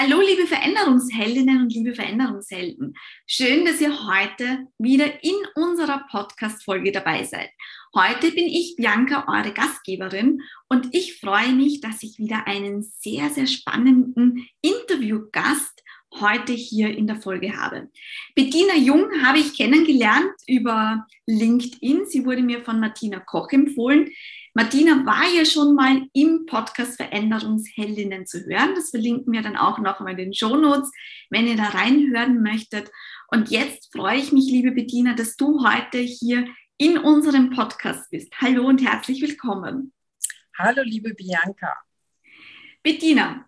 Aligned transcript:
Hallo, 0.00 0.20
liebe 0.20 0.46
Veränderungsheldinnen 0.46 1.62
und 1.62 1.74
liebe 1.74 1.92
Veränderungshelden. 1.92 2.94
Schön, 3.26 3.64
dass 3.64 3.80
ihr 3.80 4.06
heute 4.06 4.68
wieder 4.78 5.24
in 5.24 5.34
unserer 5.56 6.06
Podcast-Folge 6.08 6.92
dabei 6.92 7.24
seid. 7.24 7.50
Heute 7.92 8.30
bin 8.30 8.46
ich 8.46 8.76
Bianca, 8.76 9.24
eure 9.26 9.52
Gastgeberin, 9.52 10.40
und 10.68 10.94
ich 10.94 11.18
freue 11.18 11.52
mich, 11.52 11.80
dass 11.80 12.04
ich 12.04 12.16
wieder 12.16 12.46
einen 12.46 12.84
sehr, 12.84 13.30
sehr 13.30 13.48
spannenden 13.48 14.46
Interviewgast 14.60 15.82
heute 16.20 16.52
hier 16.52 16.96
in 16.96 17.08
der 17.08 17.20
Folge 17.20 17.56
habe. 17.56 17.88
Bettina 18.36 18.76
Jung 18.76 19.08
habe 19.24 19.38
ich 19.38 19.56
kennengelernt 19.56 20.32
über 20.46 21.08
LinkedIn. 21.26 22.06
Sie 22.06 22.24
wurde 22.24 22.42
mir 22.42 22.62
von 22.62 22.78
Martina 22.78 23.18
Koch 23.18 23.50
empfohlen. 23.50 24.08
Martina 24.58 25.06
war 25.06 25.32
ja 25.32 25.44
schon 25.44 25.76
mal 25.76 26.08
im 26.14 26.44
Podcast 26.44 26.96
Veränderungsheldinnen 26.96 28.26
zu 28.26 28.44
hören. 28.44 28.74
Das 28.74 28.90
verlinken 28.90 29.32
wir 29.32 29.40
dann 29.40 29.56
auch 29.56 29.78
noch 29.78 30.00
mal 30.00 30.10
in 30.10 30.16
den 30.16 30.34
Show 30.34 30.56
Notes, 30.56 30.90
wenn 31.30 31.46
ihr 31.46 31.56
da 31.56 31.68
reinhören 31.68 32.42
möchtet. 32.42 32.90
Und 33.28 33.50
jetzt 33.50 33.92
freue 33.92 34.18
ich 34.18 34.32
mich, 34.32 34.46
liebe 34.46 34.72
Bettina, 34.72 35.14
dass 35.14 35.36
du 35.36 35.64
heute 35.64 35.98
hier 35.98 36.48
in 36.76 36.98
unserem 36.98 37.50
Podcast 37.50 38.10
bist. 38.10 38.32
Hallo 38.40 38.66
und 38.66 38.84
herzlich 38.84 39.22
willkommen. 39.22 39.92
Hallo, 40.58 40.82
liebe 40.82 41.14
Bianca. 41.14 41.76
Bettina, 42.82 43.46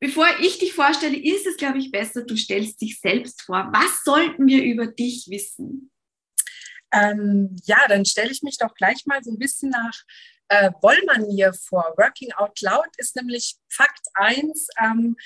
bevor 0.00 0.26
ich 0.38 0.58
dich 0.58 0.74
vorstelle, 0.74 1.16
ist 1.16 1.46
es, 1.46 1.56
glaube 1.56 1.78
ich, 1.78 1.90
besser, 1.90 2.26
du 2.26 2.36
stellst 2.36 2.78
dich 2.82 3.00
selbst 3.00 3.40
vor. 3.40 3.70
Was 3.72 4.04
sollten 4.04 4.46
wir 4.46 4.62
über 4.62 4.86
dich 4.86 5.28
wissen? 5.30 5.90
Ähm, 6.92 7.56
ja, 7.64 7.78
dann 7.88 8.04
stelle 8.04 8.30
ich 8.30 8.42
mich 8.42 8.58
doch 8.58 8.74
gleich 8.74 9.06
mal 9.06 9.24
so 9.24 9.30
ein 9.30 9.38
bisschen 9.38 9.70
nach 9.70 9.98
äh, 10.52 10.70
Wollmanier 10.82 11.54
vor. 11.54 11.94
Working 11.96 12.32
Out 12.32 12.60
Loud 12.60 12.88
ist 12.98 13.16
nämlich 13.16 13.56
Fakt 13.70 14.06
1, 14.14 14.68
ähm, 14.84 15.16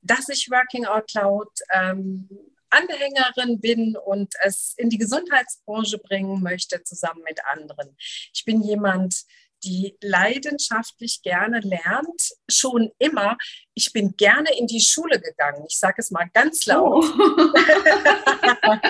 dass 0.00 0.28
ich 0.28 0.50
Working 0.50 0.84
Out 0.86 1.14
Loud 1.14 1.50
ähm, 1.72 2.28
Anhängerin 2.70 3.60
bin 3.60 3.96
und 3.96 4.34
es 4.42 4.74
in 4.76 4.88
die 4.88 4.98
Gesundheitsbranche 4.98 5.98
bringen 5.98 6.42
möchte, 6.42 6.82
zusammen 6.82 7.22
mit 7.22 7.38
anderen. 7.46 7.96
Ich 8.34 8.44
bin 8.44 8.62
jemand, 8.62 9.22
die 9.62 9.96
leidenschaftlich 10.00 11.22
gerne 11.22 11.60
lernt, 11.60 12.32
schon 12.48 12.90
immer. 12.98 13.36
Ich 13.74 13.92
bin 13.92 14.16
gerne 14.16 14.48
in 14.58 14.66
die 14.66 14.80
Schule 14.80 15.20
gegangen. 15.20 15.64
Ich 15.68 15.78
sage 15.78 15.96
es 15.98 16.10
mal 16.10 16.28
ganz 16.32 16.66
laut. 16.66 17.04
Oh. 17.04 17.52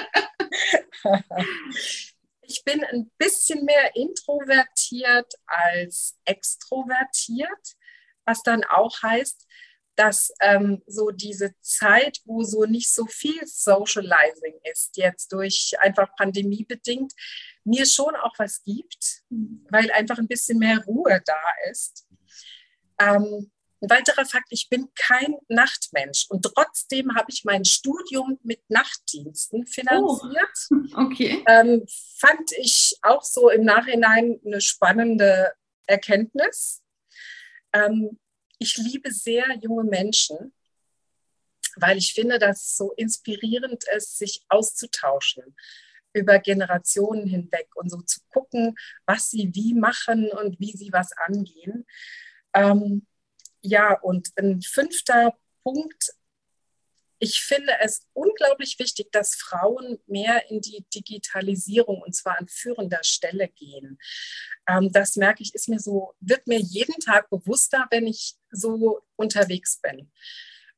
ich 2.53 2.65
bin 2.65 2.85
ein 2.85 3.11
bisschen 3.19 3.62
mehr 3.73 3.97
introvertiert 3.97 5.33
als 5.47 6.19
extrovertiert, 6.25 7.77
was 8.25 8.43
dann 8.43 8.65
auch 8.65 9.03
heißt, 9.03 9.47
dass 9.95 10.33
ähm, 10.41 10.83
so 10.87 11.11
diese 11.11 11.55
Zeit, 11.61 12.21
wo 12.25 12.43
so 12.43 12.65
nicht 12.65 12.93
so 12.93 13.07
viel 13.07 13.47
Socializing 13.47 14.59
ist, 14.71 14.97
jetzt 14.97 15.33
durch 15.33 15.73
einfach 15.81 16.17
Pandemie 16.17 16.65
bedingt, 16.65 17.13
mir 17.65 17.85
schon 17.87 18.17
auch 18.17 18.33
was 18.39 18.63
gibt, 18.65 19.23
weil 19.71 19.91
einfach 19.93 20.19
ein 20.19 20.29
bisschen 20.29 20.59
mehr 20.59 20.83
Ruhe 20.87 21.21
da 21.25 21.43
ist. 21.71 22.07
Ähm, 22.99 23.52
ein 23.83 23.91
weiterer 23.91 24.25
Fakt, 24.25 24.47
ich 24.51 24.69
bin 24.69 24.89
kein 24.95 25.35
Nachtmensch 25.49 26.27
und 26.29 26.43
trotzdem 26.43 27.15
habe 27.17 27.27
ich 27.31 27.45
mein 27.45 27.65
Studium 27.65 28.39
mit 28.45 28.61
Nachtdiensten 28.69 29.67
finanziert. 29.67 30.69
Oh, 30.71 30.77
okay. 31.03 31.43
Ähm, 31.49 31.85
fand 32.17 32.53
ich 32.59 32.97
auch 33.03 33.25
so 33.25 33.51
im 33.51 33.65
Nachhinein 33.65 34.41
eine 34.47 34.61
spannende 34.61 35.53
Erkenntnis. 35.87 36.81
Ähm, 37.73 38.21
ich 38.59 38.77
liebe 38.77 39.11
sehr 39.11 39.47
junge 39.61 39.85
Menschen, 39.85 40.55
weil 41.77 41.99
ich 41.99 42.15
finde, 42.15 42.39
dass 42.39 42.63
es 42.63 42.77
so 42.77 42.93
inspirierend 42.93 43.83
ist, 43.97 44.17
sich 44.17 44.45
auszutauschen 44.49 45.57
über 46.13 46.39
Generationen 46.39 47.27
hinweg 47.27 47.69
und 47.75 47.91
so 47.91 48.01
zu 48.03 48.21
gucken, 48.29 48.77
was 49.07 49.31
sie 49.31 49.51
wie 49.55 49.75
machen 49.75 50.31
und 50.31 50.61
wie 50.61 50.73
sie 50.73 50.93
was 50.93 51.11
angehen. 51.13 51.87
Ähm, 52.55 53.07
ja, 53.63 53.99
und 54.01 54.29
ein 54.37 54.61
fünfter 54.61 55.37
Punkt, 55.63 56.13
ich 57.19 57.41
finde 57.41 57.73
es 57.81 58.05
unglaublich 58.15 58.81
wichtig, 58.81 59.13
dass 59.13 59.37
Frauen 59.37 60.01
mehr 60.09 60.51
in 60.51 60.61
die 60.61 60.85
Digitalisierung 60.93 62.03
und 62.03 62.17
zwar 62.17 62.37
an 62.37 62.49
führender 62.49 63.05
Stelle 63.05 63.49
gehen. 63.49 63.99
Ähm, 64.69 64.91
das 64.91 65.15
merke 65.15 65.45
ich, 65.45 65.55
ist 65.55 65.69
mir 65.69 65.79
so, 65.79 66.15
wird 66.19 66.49
mir 66.49 66.59
jeden 66.59 66.99
Tag 66.99 67.31
bewusster, 67.31 67.87
wenn 67.91 68.09
ich 68.09 68.35
so 68.51 69.03
unterwegs 69.15 69.81
bin. 69.81 70.11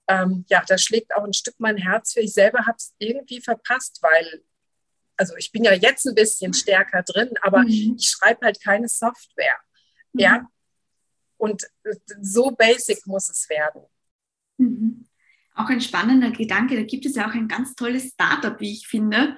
Ähm, 0.07 0.45
ja, 0.51 0.63
da 0.67 0.77
schlägt 0.77 1.17
auch 1.17 1.25
ein 1.25 1.33
Stück 1.33 1.55
mein 1.57 1.79
Herz 1.79 2.13
für. 2.13 2.21
Ich 2.21 2.35
selber 2.35 2.67
habe 2.67 2.77
es 2.77 2.95
irgendwie 2.99 3.41
verpasst, 3.41 4.01
weil, 4.03 4.45
also 5.17 5.35
ich 5.37 5.51
bin 5.51 5.65
ja 5.65 5.73
jetzt 5.73 6.07
ein 6.07 6.15
bisschen 6.15 6.53
stärker 6.53 7.03
drin, 7.05 7.31
aber 7.41 7.63
mhm. 7.63 7.97
ich 7.99 8.09
schreibe 8.11 8.45
halt 8.45 8.63
keine 8.63 8.89
Software. 8.89 9.57
Mhm. 10.13 10.21
Ja, 10.21 10.47
und 11.45 11.63
so 12.23 12.51
basic 12.51 13.07
muss 13.07 13.29
es 13.29 13.49
werden. 13.51 13.83
Mhm. 14.57 15.07
Auch 15.55 15.69
ein 15.69 15.81
spannender 15.81 16.31
Gedanke. 16.31 16.75
Da 16.75 16.83
gibt 16.83 17.05
es 17.05 17.15
ja 17.15 17.29
auch 17.29 17.35
ein 17.35 17.49
ganz 17.49 17.75
tolles 17.75 18.13
Startup, 18.13 18.59
wie 18.61 18.73
ich 18.73 18.89
finde. 18.89 19.37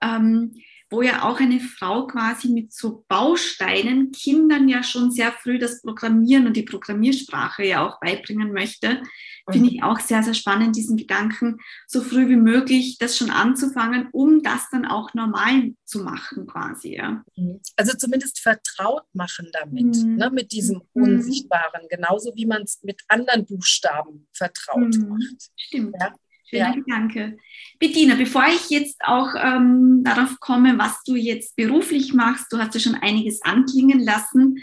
Ähm, 0.00 0.54
wo 0.90 1.02
ja 1.02 1.24
auch 1.24 1.38
eine 1.38 1.60
Frau 1.60 2.06
quasi 2.06 2.48
mit 2.48 2.72
so 2.72 3.04
Bausteinen 3.08 4.10
Kindern 4.12 4.68
ja 4.68 4.82
schon 4.82 5.10
sehr 5.10 5.32
früh 5.32 5.58
das 5.58 5.82
Programmieren 5.82 6.46
und 6.46 6.56
die 6.56 6.62
Programmiersprache 6.62 7.64
ja 7.64 7.86
auch 7.86 8.00
beibringen 8.00 8.52
möchte. 8.52 9.02
Finde 9.50 9.70
ich 9.70 9.82
auch 9.82 9.98
sehr, 9.98 10.22
sehr 10.22 10.34
spannend, 10.34 10.76
diesen 10.76 10.98
Gedanken, 10.98 11.58
so 11.86 12.02
früh 12.02 12.28
wie 12.28 12.36
möglich 12.36 12.98
das 12.98 13.16
schon 13.16 13.30
anzufangen, 13.30 14.08
um 14.12 14.42
das 14.42 14.68
dann 14.70 14.84
auch 14.84 15.14
normal 15.14 15.72
zu 15.84 16.00
machen 16.00 16.46
quasi. 16.46 16.96
Ja. 16.96 17.24
Mhm. 17.36 17.60
Also 17.76 17.96
zumindest 17.96 18.40
vertraut 18.40 19.04
machen 19.14 19.48
damit, 19.52 19.96
mhm. 19.96 20.16
ne, 20.16 20.30
mit 20.30 20.52
diesem 20.52 20.82
mhm. 20.92 21.02
Unsichtbaren, 21.02 21.88
genauso 21.88 22.32
wie 22.34 22.46
man 22.46 22.62
es 22.62 22.82
mit 22.82 23.02
anderen 23.08 23.46
Buchstaben 23.46 24.28
vertraut 24.32 24.94
mhm. 24.96 25.08
macht. 25.08 25.50
Stimmt. 25.56 25.94
Ja? 25.98 26.12
Schöner 26.48 26.68
ja. 26.68 26.72
Gedanke. 26.72 27.36
Bettina, 27.78 28.14
bevor 28.14 28.46
ich 28.46 28.70
jetzt 28.70 29.00
auch 29.04 29.34
ähm, 29.36 30.02
darauf 30.02 30.40
komme, 30.40 30.78
was 30.78 31.02
du 31.04 31.14
jetzt 31.14 31.56
beruflich 31.56 32.14
machst, 32.14 32.46
du 32.50 32.58
hast 32.58 32.74
ja 32.74 32.80
schon 32.80 32.94
einiges 32.94 33.42
anklingen 33.42 34.00
lassen. 34.00 34.62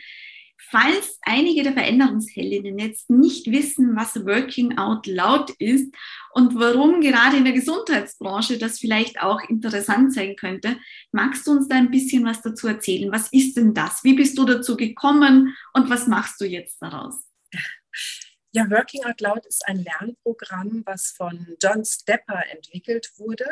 Falls 0.57 1.19
einige 1.22 1.62
der 1.62 1.74
Veränderungsheldinnen 1.74 2.79
jetzt 2.79 3.09
nicht 3.09 3.51
wissen, 3.51 3.95
was 3.95 4.16
Working 4.25 4.79
Out 4.79 5.06
Loud 5.06 5.51
ist 5.59 5.94
und 6.34 6.56
warum 6.56 7.01
gerade 7.01 7.38
in 7.38 7.45
der 7.45 7.53
Gesundheitsbranche 7.53 8.57
das 8.57 8.79
vielleicht 8.79 9.22
auch 9.22 9.40
interessant 9.47 10.12
sein 10.13 10.35
könnte, 10.35 10.78
magst 11.12 11.45
du 11.45 11.51
uns 11.51 11.68
da 11.68 11.75
ein 11.75 11.91
bisschen 11.91 12.25
was 12.25 12.41
dazu 12.41 12.68
erzählen? 12.68 13.12
Was 13.12 13.31
ist 13.31 13.57
denn 13.57 13.75
das? 13.75 14.03
Wie 14.03 14.16
bist 14.16 14.38
du 14.40 14.45
dazu 14.45 14.75
gekommen 14.75 15.56
und 15.74 15.90
was 15.90 16.07
machst 16.07 16.41
du 16.41 16.45
jetzt 16.45 16.81
daraus? 16.81 17.24
Ja, 18.55 18.71
Working 18.71 19.03
Out 19.03 19.19
Loud 19.19 19.45
ist 19.45 19.67
ein 19.67 19.83
Lernprogramm, 19.83 20.83
was 20.85 21.11
von 21.11 21.57
John 21.61 21.83
Stepper 21.83 22.41
entwickelt 22.51 23.11
wurde. 23.17 23.51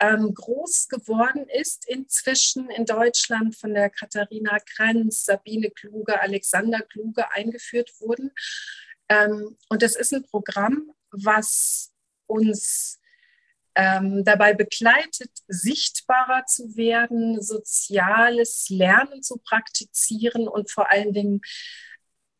Ähm, 0.00 0.32
groß 0.32 0.88
geworden 0.88 1.46
ist 1.46 1.86
inzwischen 1.86 2.70
in 2.70 2.86
Deutschland 2.86 3.54
von 3.54 3.74
der 3.74 3.90
Katharina 3.90 4.56
Krenz, 4.60 5.26
Sabine 5.26 5.70
Kluge, 5.70 6.18
Alexander 6.18 6.80
Kluge 6.80 7.30
eingeführt 7.32 7.92
wurden. 8.00 8.32
Ähm, 9.10 9.58
und 9.68 9.82
es 9.82 9.94
ist 9.94 10.14
ein 10.14 10.24
Programm, 10.24 10.90
was 11.10 11.92
uns 12.24 12.98
ähm, 13.74 14.24
dabei 14.24 14.54
begleitet, 14.54 15.32
sichtbarer 15.48 16.46
zu 16.46 16.78
werden, 16.78 17.42
soziales 17.42 18.70
Lernen 18.70 19.22
zu 19.22 19.36
praktizieren 19.36 20.48
und 20.48 20.70
vor 20.70 20.90
allen 20.90 21.12
Dingen 21.12 21.42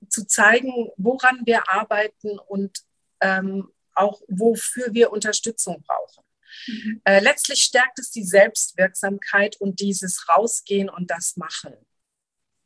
zu 0.08 0.26
zeigen, 0.26 0.90
woran 0.96 1.40
wir 1.44 1.70
arbeiten 1.70 2.38
und 2.38 2.78
ähm, 3.20 3.68
auch 3.94 4.20
wofür 4.28 4.92
wir 4.92 5.12
Unterstützung 5.12 5.82
brauchen. 5.86 6.24
Mhm. 6.66 7.00
Äh, 7.04 7.20
letztlich 7.20 7.62
stärkt 7.62 7.98
es 7.98 8.10
die 8.10 8.24
Selbstwirksamkeit 8.24 9.60
und 9.60 9.80
dieses 9.80 10.28
Rausgehen 10.28 10.88
und 10.88 11.10
das 11.10 11.36
Machen. 11.36 11.74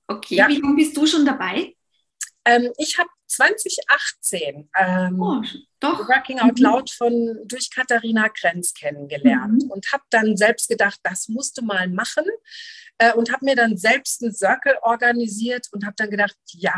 Okay, 0.07 0.37
ja. 0.37 0.49
wie 0.49 0.61
lange 0.61 0.77
bist 0.77 0.97
du 0.97 1.07
schon 1.07 1.25
dabei? 1.25 1.75
Ähm, 2.45 2.73
ich 2.79 2.99
habe 2.99 3.11
2018 3.27 4.71
ähm, 4.79 5.21
oh, 5.21 5.43
doch. 5.81 6.09
Working 6.09 6.41
Out 6.41 6.59
mhm. 6.59 6.65
Loud 6.65 6.91
von, 6.91 7.39
durch 7.45 7.71
Katharina 7.71 8.29
Krenz 8.31 8.73
kennengelernt 8.73 9.65
mhm. 9.65 9.71
und 9.71 9.93
habe 9.93 10.05
dann 10.11 10.37
selbst 10.37 10.69
gedacht, 10.69 10.99
das 11.03 11.29
musst 11.29 11.59
du 11.59 11.63
mal 11.63 11.89
machen 11.89 12.25
äh, 12.97 13.13
und 13.13 13.31
habe 13.33 13.45
mir 13.45 13.55
dann 13.55 13.77
selbst 13.77 14.23
einen 14.23 14.33
Circle 14.33 14.77
organisiert 14.83 15.69
und 15.73 15.85
habe 15.85 15.97
dann 15.97 16.11
gedacht, 16.11 16.37
ja, 16.53 16.75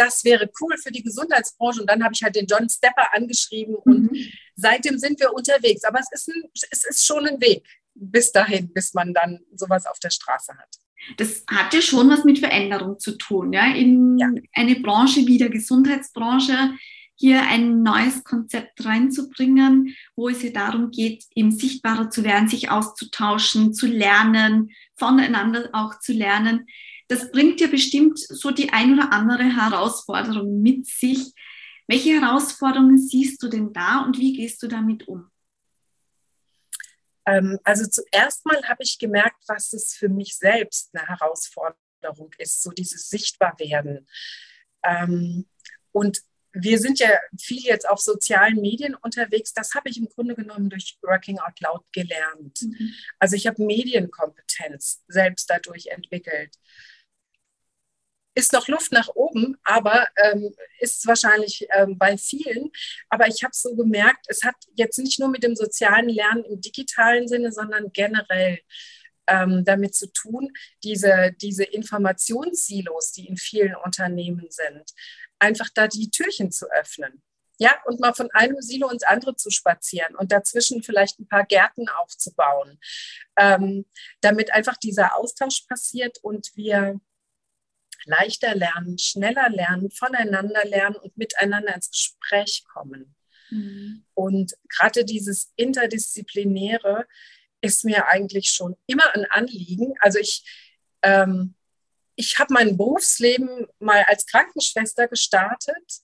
das 0.00 0.24
wäre 0.24 0.50
cool 0.60 0.76
für 0.82 0.90
die 0.90 1.02
Gesundheitsbranche. 1.02 1.82
Und 1.82 1.90
dann 1.90 2.02
habe 2.02 2.14
ich 2.14 2.22
halt 2.22 2.34
den 2.34 2.46
John 2.46 2.68
Stepper 2.68 3.12
angeschrieben 3.12 3.74
und 3.74 4.10
mhm. 4.10 4.16
seitdem 4.56 4.98
sind 4.98 5.20
wir 5.20 5.34
unterwegs. 5.34 5.84
Aber 5.84 6.00
es 6.00 6.08
ist, 6.12 6.28
ein, 6.28 6.42
es 6.70 6.84
ist 6.84 7.06
schon 7.06 7.26
ein 7.26 7.40
Weg 7.40 7.66
bis 7.94 8.32
dahin, 8.32 8.72
bis 8.72 8.94
man 8.94 9.12
dann 9.12 9.40
sowas 9.54 9.84
auf 9.86 9.98
der 9.98 10.10
Straße 10.10 10.56
hat. 10.56 10.76
Das 11.18 11.44
hat 11.48 11.74
ja 11.74 11.82
schon 11.82 12.08
was 12.08 12.24
mit 12.24 12.38
Veränderung 12.38 12.98
zu 12.98 13.16
tun. 13.18 13.52
Ja? 13.52 13.74
In 13.74 14.18
ja. 14.18 14.30
eine 14.54 14.80
Branche 14.80 15.26
wie 15.26 15.38
der 15.38 15.50
Gesundheitsbranche 15.50 16.74
hier 17.14 17.42
ein 17.42 17.82
neues 17.82 18.24
Konzept 18.24 18.82
reinzubringen, 18.82 19.94
wo 20.16 20.30
es 20.30 20.40
hier 20.40 20.54
darum 20.54 20.90
geht, 20.90 21.24
eben 21.34 21.50
sichtbarer 21.50 22.08
zu 22.08 22.24
werden, 22.24 22.48
sich 22.48 22.70
auszutauschen, 22.70 23.74
zu 23.74 23.86
lernen, 23.86 24.70
voneinander 24.96 25.68
auch 25.74 25.98
zu 25.98 26.14
lernen. 26.14 26.66
Das 27.10 27.32
bringt 27.32 27.60
ja 27.60 27.66
bestimmt 27.66 28.20
so 28.20 28.52
die 28.52 28.72
ein 28.72 28.92
oder 28.92 29.12
andere 29.12 29.42
Herausforderung 29.42 30.62
mit 30.62 30.86
sich. 30.86 31.32
Welche 31.88 32.20
Herausforderungen 32.20 32.98
siehst 32.98 33.42
du 33.42 33.48
denn 33.48 33.72
da 33.72 34.04
und 34.04 34.16
wie 34.16 34.32
gehst 34.36 34.62
du 34.62 34.68
damit 34.68 35.08
um? 35.08 35.28
Ähm, 37.26 37.58
also 37.64 37.84
zuerst 37.88 38.46
mal 38.46 38.62
habe 38.68 38.84
ich 38.84 38.96
gemerkt, 39.00 39.42
was 39.48 39.72
es 39.72 39.94
für 39.94 40.08
mich 40.08 40.36
selbst 40.36 40.90
eine 40.94 41.04
Herausforderung 41.08 42.32
ist, 42.38 42.62
so 42.62 42.70
dieses 42.70 43.08
Sichtbarwerden. 43.08 44.06
Ähm, 44.84 45.48
und 45.90 46.20
wir 46.52 46.78
sind 46.78 47.00
ja 47.00 47.10
viel 47.40 47.64
jetzt 47.64 47.88
auf 47.88 47.98
sozialen 47.98 48.60
Medien 48.60 48.94
unterwegs. 48.94 49.52
Das 49.52 49.74
habe 49.74 49.90
ich 49.90 49.98
im 49.98 50.08
Grunde 50.08 50.36
genommen 50.36 50.70
durch 50.70 50.96
Working 51.02 51.40
Out 51.40 51.58
Loud 51.58 51.84
gelernt. 51.92 52.62
Mhm. 52.62 52.94
Also 53.18 53.34
ich 53.34 53.48
habe 53.48 53.64
Medienkompetenz 53.64 55.02
selbst 55.08 55.50
dadurch 55.50 55.88
entwickelt. 55.88 56.54
Ist 58.34 58.52
noch 58.52 58.68
Luft 58.68 58.92
nach 58.92 59.08
oben, 59.08 59.56
aber 59.64 60.06
ähm, 60.22 60.54
ist 60.78 61.06
wahrscheinlich 61.06 61.66
ähm, 61.72 61.98
bei 61.98 62.16
vielen. 62.16 62.70
Aber 63.08 63.26
ich 63.26 63.42
habe 63.42 63.54
so 63.54 63.74
gemerkt, 63.74 64.26
es 64.28 64.44
hat 64.44 64.54
jetzt 64.76 64.98
nicht 64.98 65.18
nur 65.18 65.28
mit 65.28 65.42
dem 65.42 65.56
sozialen 65.56 66.08
Lernen 66.08 66.44
im 66.44 66.60
digitalen 66.60 67.26
Sinne, 67.26 67.50
sondern 67.50 67.92
generell 67.92 68.60
ähm, 69.26 69.64
damit 69.64 69.94
zu 69.94 70.12
tun, 70.12 70.52
diese, 70.84 71.32
diese 71.40 71.64
Informationssilos, 71.64 73.12
die 73.12 73.26
in 73.26 73.36
vielen 73.36 73.74
Unternehmen 73.76 74.46
sind, 74.50 74.92
einfach 75.38 75.68
da 75.74 75.88
die 75.88 76.10
Türchen 76.10 76.50
zu 76.50 76.70
öffnen. 76.70 77.22
Ja, 77.58 77.74
und 77.84 78.00
mal 78.00 78.14
von 78.14 78.30
einem 78.32 78.60
Silo 78.62 78.88
ins 78.88 79.02
andere 79.02 79.36
zu 79.36 79.50
spazieren 79.50 80.16
und 80.16 80.32
dazwischen 80.32 80.82
vielleicht 80.82 81.20
ein 81.20 81.28
paar 81.28 81.44
Gärten 81.44 81.90
aufzubauen, 81.90 82.78
ähm, 83.36 83.84
damit 84.22 84.50
einfach 84.54 84.78
dieser 84.78 85.14
Austausch 85.16 85.66
passiert 85.68 86.16
und 86.22 86.52
wir 86.54 86.98
leichter 88.06 88.54
lernen, 88.54 88.98
schneller 88.98 89.48
lernen, 89.50 89.90
voneinander 89.90 90.64
lernen 90.64 90.96
und 90.96 91.16
miteinander 91.16 91.74
ins 91.74 91.90
Gespräch 91.90 92.64
kommen. 92.72 93.14
Mhm. 93.50 94.04
Und 94.14 94.54
gerade 94.68 95.04
dieses 95.04 95.52
Interdisziplinäre 95.56 97.06
ist 97.60 97.84
mir 97.84 98.06
eigentlich 98.08 98.50
schon 98.50 98.76
immer 98.86 99.14
ein 99.14 99.26
Anliegen. 99.26 99.94
Also 100.00 100.18
ich 100.18 100.44
ähm, 101.02 101.54
ich 102.20 102.38
habe 102.38 102.52
mein 102.52 102.76
Berufsleben 102.76 103.66
mal 103.78 104.04
als 104.06 104.26
Krankenschwester 104.26 105.08
gestartet 105.08 106.02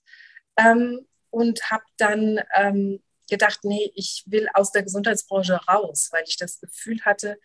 ähm, 0.56 1.06
und 1.28 1.70
habe 1.70 1.84
dann 1.98 2.40
ähm, 2.56 3.02
gedacht, 3.28 3.60
nee, 3.64 3.93
ich 3.94 4.22
will 4.25 4.48
aus 4.54 4.72
der 4.72 4.82
Gesundheitsbranche 4.82 5.56
raus, 5.69 6.08
weil 6.12 6.25
ich 6.26 6.38
das 6.38 6.58
Gefühl 6.58 7.02
hatte, 7.04 7.38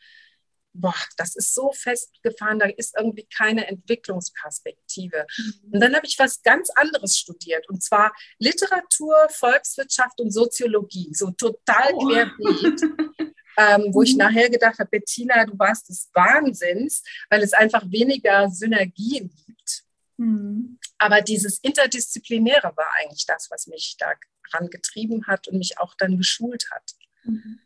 boah, 0.74 0.96
das 1.18 1.36
ist 1.36 1.54
so 1.54 1.72
festgefahren, 1.74 2.60
da 2.60 2.68
ist 2.68 2.96
irgendwie 2.98 3.28
keine 3.36 3.68
Entwicklungsperspektive. 3.68 5.26
Mhm. 5.38 5.74
Und 5.74 5.80
dann 5.80 5.96
habe 5.96 6.06
ich 6.06 6.18
was 6.18 6.42
ganz 6.42 6.70
anderes 6.72 7.18
studiert, 7.18 7.68
und 7.70 7.84
zwar 7.84 8.14
Literatur, 8.40 9.16
Volkswirtschaft 9.30 10.20
und 10.20 10.32
Soziologie, 10.32 11.14
so 11.14 11.32
total 11.32 11.92
oh. 11.94 12.08
querbeet. 12.08 12.82
ähm, 13.58 13.94
wo 13.94 14.00
mhm. 14.00 14.06
ich 14.06 14.16
nachher 14.16 14.50
gedacht 14.50 14.80
habe, 14.80 14.90
Bettina, 14.90 15.46
du 15.46 15.58
warst 15.60 15.90
des 15.90 16.10
Wahnsinns, 16.14 17.04
weil 17.30 17.44
es 17.44 17.54
einfach 17.54 17.84
weniger 17.92 18.50
Synergien 18.50 19.30
gibt. 19.46 19.84
Mhm. 20.18 20.80
Aber 20.98 21.22
dieses 21.22 21.60
Interdisziplinäre 21.60 22.72
war 22.76 22.88
eigentlich 23.00 23.26
das, 23.26 23.50
was 23.52 23.68
mich 23.68 23.98
daran 23.98 24.70
getrieben 24.70 25.28
hat 25.28 25.48
und 25.48 25.58
mich 25.58 25.80
auch 25.80 25.96
dann 25.96 26.18
geschult 26.18 26.70
hat. 26.72 26.94
Mhm 27.24 27.60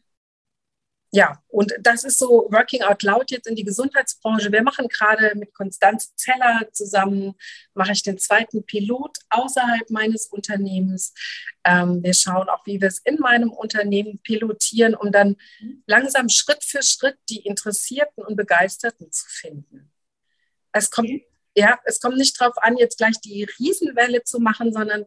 ja, 1.15 1.41
und 1.47 1.73
das 1.79 2.03
ist 2.03 2.19
so 2.19 2.49
Working 2.51 2.81
Out 2.81 3.01
Loud 3.03 3.31
jetzt 3.31 3.47
in 3.47 3.55
die 3.55 3.63
Gesundheitsbranche. 3.63 4.51
Wir 4.51 4.61
machen 4.61 4.89
gerade 4.89 5.31
mit 5.35 5.53
Konstanze 5.53 6.09
Zeller 6.17 6.67
zusammen, 6.73 7.35
mache 7.73 7.93
ich 7.93 8.03
den 8.03 8.17
zweiten 8.17 8.65
Pilot 8.65 9.19
außerhalb 9.29 9.89
meines 9.91 10.27
Unternehmens. 10.27 11.13
Ähm, 11.63 12.03
wir 12.03 12.13
schauen 12.13 12.49
auch, 12.49 12.65
wie 12.65 12.81
wir 12.81 12.89
es 12.89 12.99
in 12.99 13.15
meinem 13.15 13.51
Unternehmen 13.51 14.19
pilotieren, 14.23 14.93
um 14.93 15.13
dann 15.13 15.37
langsam 15.87 16.27
Schritt 16.27 16.65
für 16.65 16.83
Schritt 16.83 17.17
die 17.29 17.45
Interessierten 17.45 18.21
und 18.21 18.35
Begeisterten 18.35 19.09
zu 19.09 19.25
finden. 19.29 19.93
Es 20.73 20.91
kommt, 20.91 21.09
ja, 21.55 21.79
es 21.85 22.01
kommt 22.01 22.17
nicht 22.17 22.41
darauf 22.41 22.57
an, 22.57 22.75
jetzt 22.75 22.97
gleich 22.97 23.21
die 23.21 23.47
Riesenwelle 23.57 24.23
zu 24.23 24.41
machen, 24.41 24.73
sondern 24.73 25.05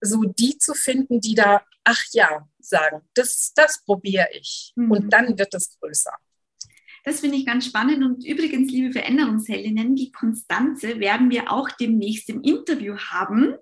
so 0.00 0.24
die 0.24 0.58
zu 0.58 0.74
finden, 0.74 1.20
die 1.20 1.36
da, 1.36 1.62
ach 1.84 2.02
ja, 2.10 2.48
sagen, 2.68 3.02
das, 3.14 3.52
das 3.54 3.82
probiere 3.84 4.28
ich. 4.32 4.72
Mhm. 4.76 4.90
Und 4.90 5.12
dann 5.12 5.38
wird 5.38 5.54
es 5.54 5.78
größer. 5.80 6.12
Das 7.04 7.20
finde 7.20 7.36
ich 7.36 7.46
ganz 7.46 7.66
spannend. 7.66 8.04
Und 8.04 8.26
übrigens, 8.26 8.70
liebe 8.72 8.92
Veränderungsheldinnen, 8.92 9.94
die 9.94 10.10
Konstanze 10.10 10.98
werden 10.98 11.30
wir 11.30 11.52
auch 11.52 11.68
demnächst 11.70 12.28
im 12.28 12.42
Interview 12.42 12.96
haben. 12.96 13.54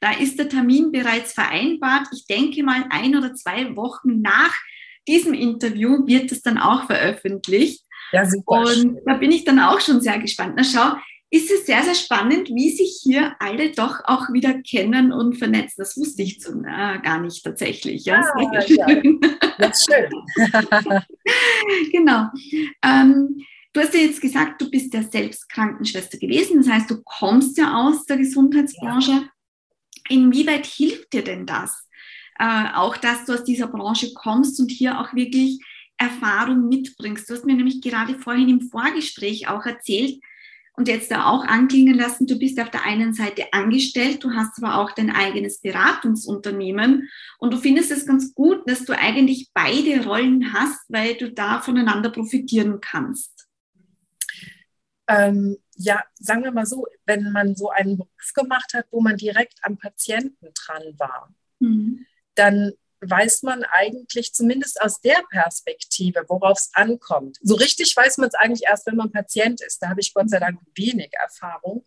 Da 0.00 0.12
ist 0.12 0.38
der 0.38 0.48
Termin 0.48 0.92
bereits 0.92 1.32
vereinbart. 1.32 2.08
Ich 2.12 2.26
denke 2.26 2.62
mal, 2.62 2.84
ein 2.90 3.16
oder 3.16 3.34
zwei 3.34 3.74
Wochen 3.76 4.20
nach 4.20 4.54
diesem 5.08 5.32
Interview 5.32 6.06
wird 6.06 6.30
es 6.32 6.42
dann 6.42 6.58
auch 6.58 6.84
veröffentlicht. 6.86 7.82
Ja, 8.12 8.26
super. 8.26 8.60
Und 8.60 8.98
da 9.06 9.14
bin 9.14 9.32
ich 9.32 9.44
dann 9.44 9.58
auch 9.58 9.80
schon 9.80 10.00
sehr 10.02 10.18
gespannt. 10.18 10.54
Na 10.56 10.64
schau, 10.64 10.96
ist 11.32 11.50
es 11.50 11.64
sehr, 11.64 11.82
sehr 11.82 11.94
spannend, 11.94 12.50
wie 12.50 12.70
sich 12.70 13.00
hier 13.02 13.34
alle 13.38 13.70
doch 13.70 14.00
auch 14.04 14.30
wieder 14.34 14.52
kennen 14.60 15.12
und 15.12 15.38
vernetzen. 15.38 15.76
Das 15.78 15.96
wusste 15.96 16.22
ich 16.22 16.40
zum, 16.40 16.62
äh, 16.66 16.98
gar 17.02 17.20
nicht 17.20 17.42
tatsächlich. 17.42 18.04
Ja, 18.04 18.20
ah, 18.20 18.62
ja. 18.66 18.86
Das 19.56 19.80
ist 19.80 19.90
schön. 19.90 20.10
genau. 21.90 22.26
Ähm, 22.84 23.42
du 23.72 23.80
hast 23.80 23.94
ja 23.94 24.00
jetzt 24.00 24.20
gesagt, 24.20 24.60
du 24.60 24.70
bist 24.70 24.92
ja 24.92 25.02
selbst 25.02 25.48
Krankenschwester 25.48 26.18
gewesen. 26.18 26.58
Das 26.58 26.68
heißt, 26.68 26.90
du 26.90 27.02
kommst 27.02 27.56
ja 27.56 27.76
aus 27.76 28.04
der 28.04 28.18
Gesundheitsbranche. 28.18 29.12
Ja. 29.12 29.28
Inwieweit 30.10 30.66
hilft 30.66 31.14
dir 31.14 31.24
denn 31.24 31.46
das? 31.46 31.88
Äh, 32.38 32.74
auch, 32.74 32.98
dass 32.98 33.24
du 33.24 33.32
aus 33.32 33.44
dieser 33.44 33.68
Branche 33.68 34.12
kommst 34.12 34.60
und 34.60 34.70
hier 34.70 35.00
auch 35.00 35.14
wirklich 35.14 35.60
Erfahrung 35.96 36.68
mitbringst. 36.68 37.30
Du 37.30 37.34
hast 37.34 37.46
mir 37.46 37.56
nämlich 37.56 37.80
gerade 37.80 38.18
vorhin 38.18 38.50
im 38.50 38.60
Vorgespräch 38.60 39.48
auch 39.48 39.64
erzählt, 39.64 40.20
und 40.74 40.88
jetzt 40.88 41.10
da 41.10 41.26
auch 41.26 41.44
anklingen 41.44 41.94
lassen, 41.94 42.26
du 42.26 42.38
bist 42.38 42.58
auf 42.58 42.70
der 42.70 42.84
einen 42.84 43.12
Seite 43.12 43.52
angestellt, 43.52 44.24
du 44.24 44.32
hast 44.32 44.62
aber 44.62 44.78
auch 44.78 44.92
dein 44.92 45.10
eigenes 45.10 45.60
Beratungsunternehmen 45.60 47.10
und 47.38 47.52
du 47.52 47.58
findest 47.58 47.90
es 47.90 48.06
ganz 48.06 48.34
gut, 48.34 48.68
dass 48.68 48.84
du 48.84 48.98
eigentlich 48.98 49.50
beide 49.52 50.04
Rollen 50.04 50.52
hast, 50.52 50.80
weil 50.88 51.14
du 51.16 51.30
da 51.30 51.60
voneinander 51.60 52.10
profitieren 52.10 52.80
kannst. 52.80 53.48
Ähm, 55.08 55.58
ja, 55.76 56.02
sagen 56.14 56.44
wir 56.44 56.52
mal 56.52 56.64
so, 56.64 56.86
wenn 57.04 57.32
man 57.32 57.54
so 57.54 57.68
einen 57.68 57.98
Beruf 57.98 58.32
gemacht 58.34 58.72
hat, 58.72 58.86
wo 58.90 59.00
man 59.00 59.16
direkt 59.16 59.58
am 59.62 59.76
Patienten 59.76 60.48
dran 60.54 60.82
war, 60.98 61.34
mhm. 61.58 62.06
dann 62.34 62.72
weiß 63.02 63.42
man 63.42 63.64
eigentlich 63.64 64.32
zumindest 64.32 64.80
aus 64.80 65.00
der 65.00 65.22
Perspektive, 65.30 66.24
worauf 66.28 66.58
es 66.58 66.70
ankommt. 66.74 67.38
So 67.42 67.54
richtig 67.54 67.96
weiß 67.96 68.18
man 68.18 68.28
es 68.28 68.34
eigentlich 68.34 68.68
erst, 68.68 68.86
wenn 68.86 68.96
man 68.96 69.12
Patient 69.12 69.60
ist. 69.60 69.82
Da 69.82 69.88
habe 69.88 70.00
ich 70.00 70.14
Gott 70.14 70.30
sei 70.30 70.38
Dank 70.38 70.60
wenig 70.74 71.12
Erfahrung. 71.12 71.84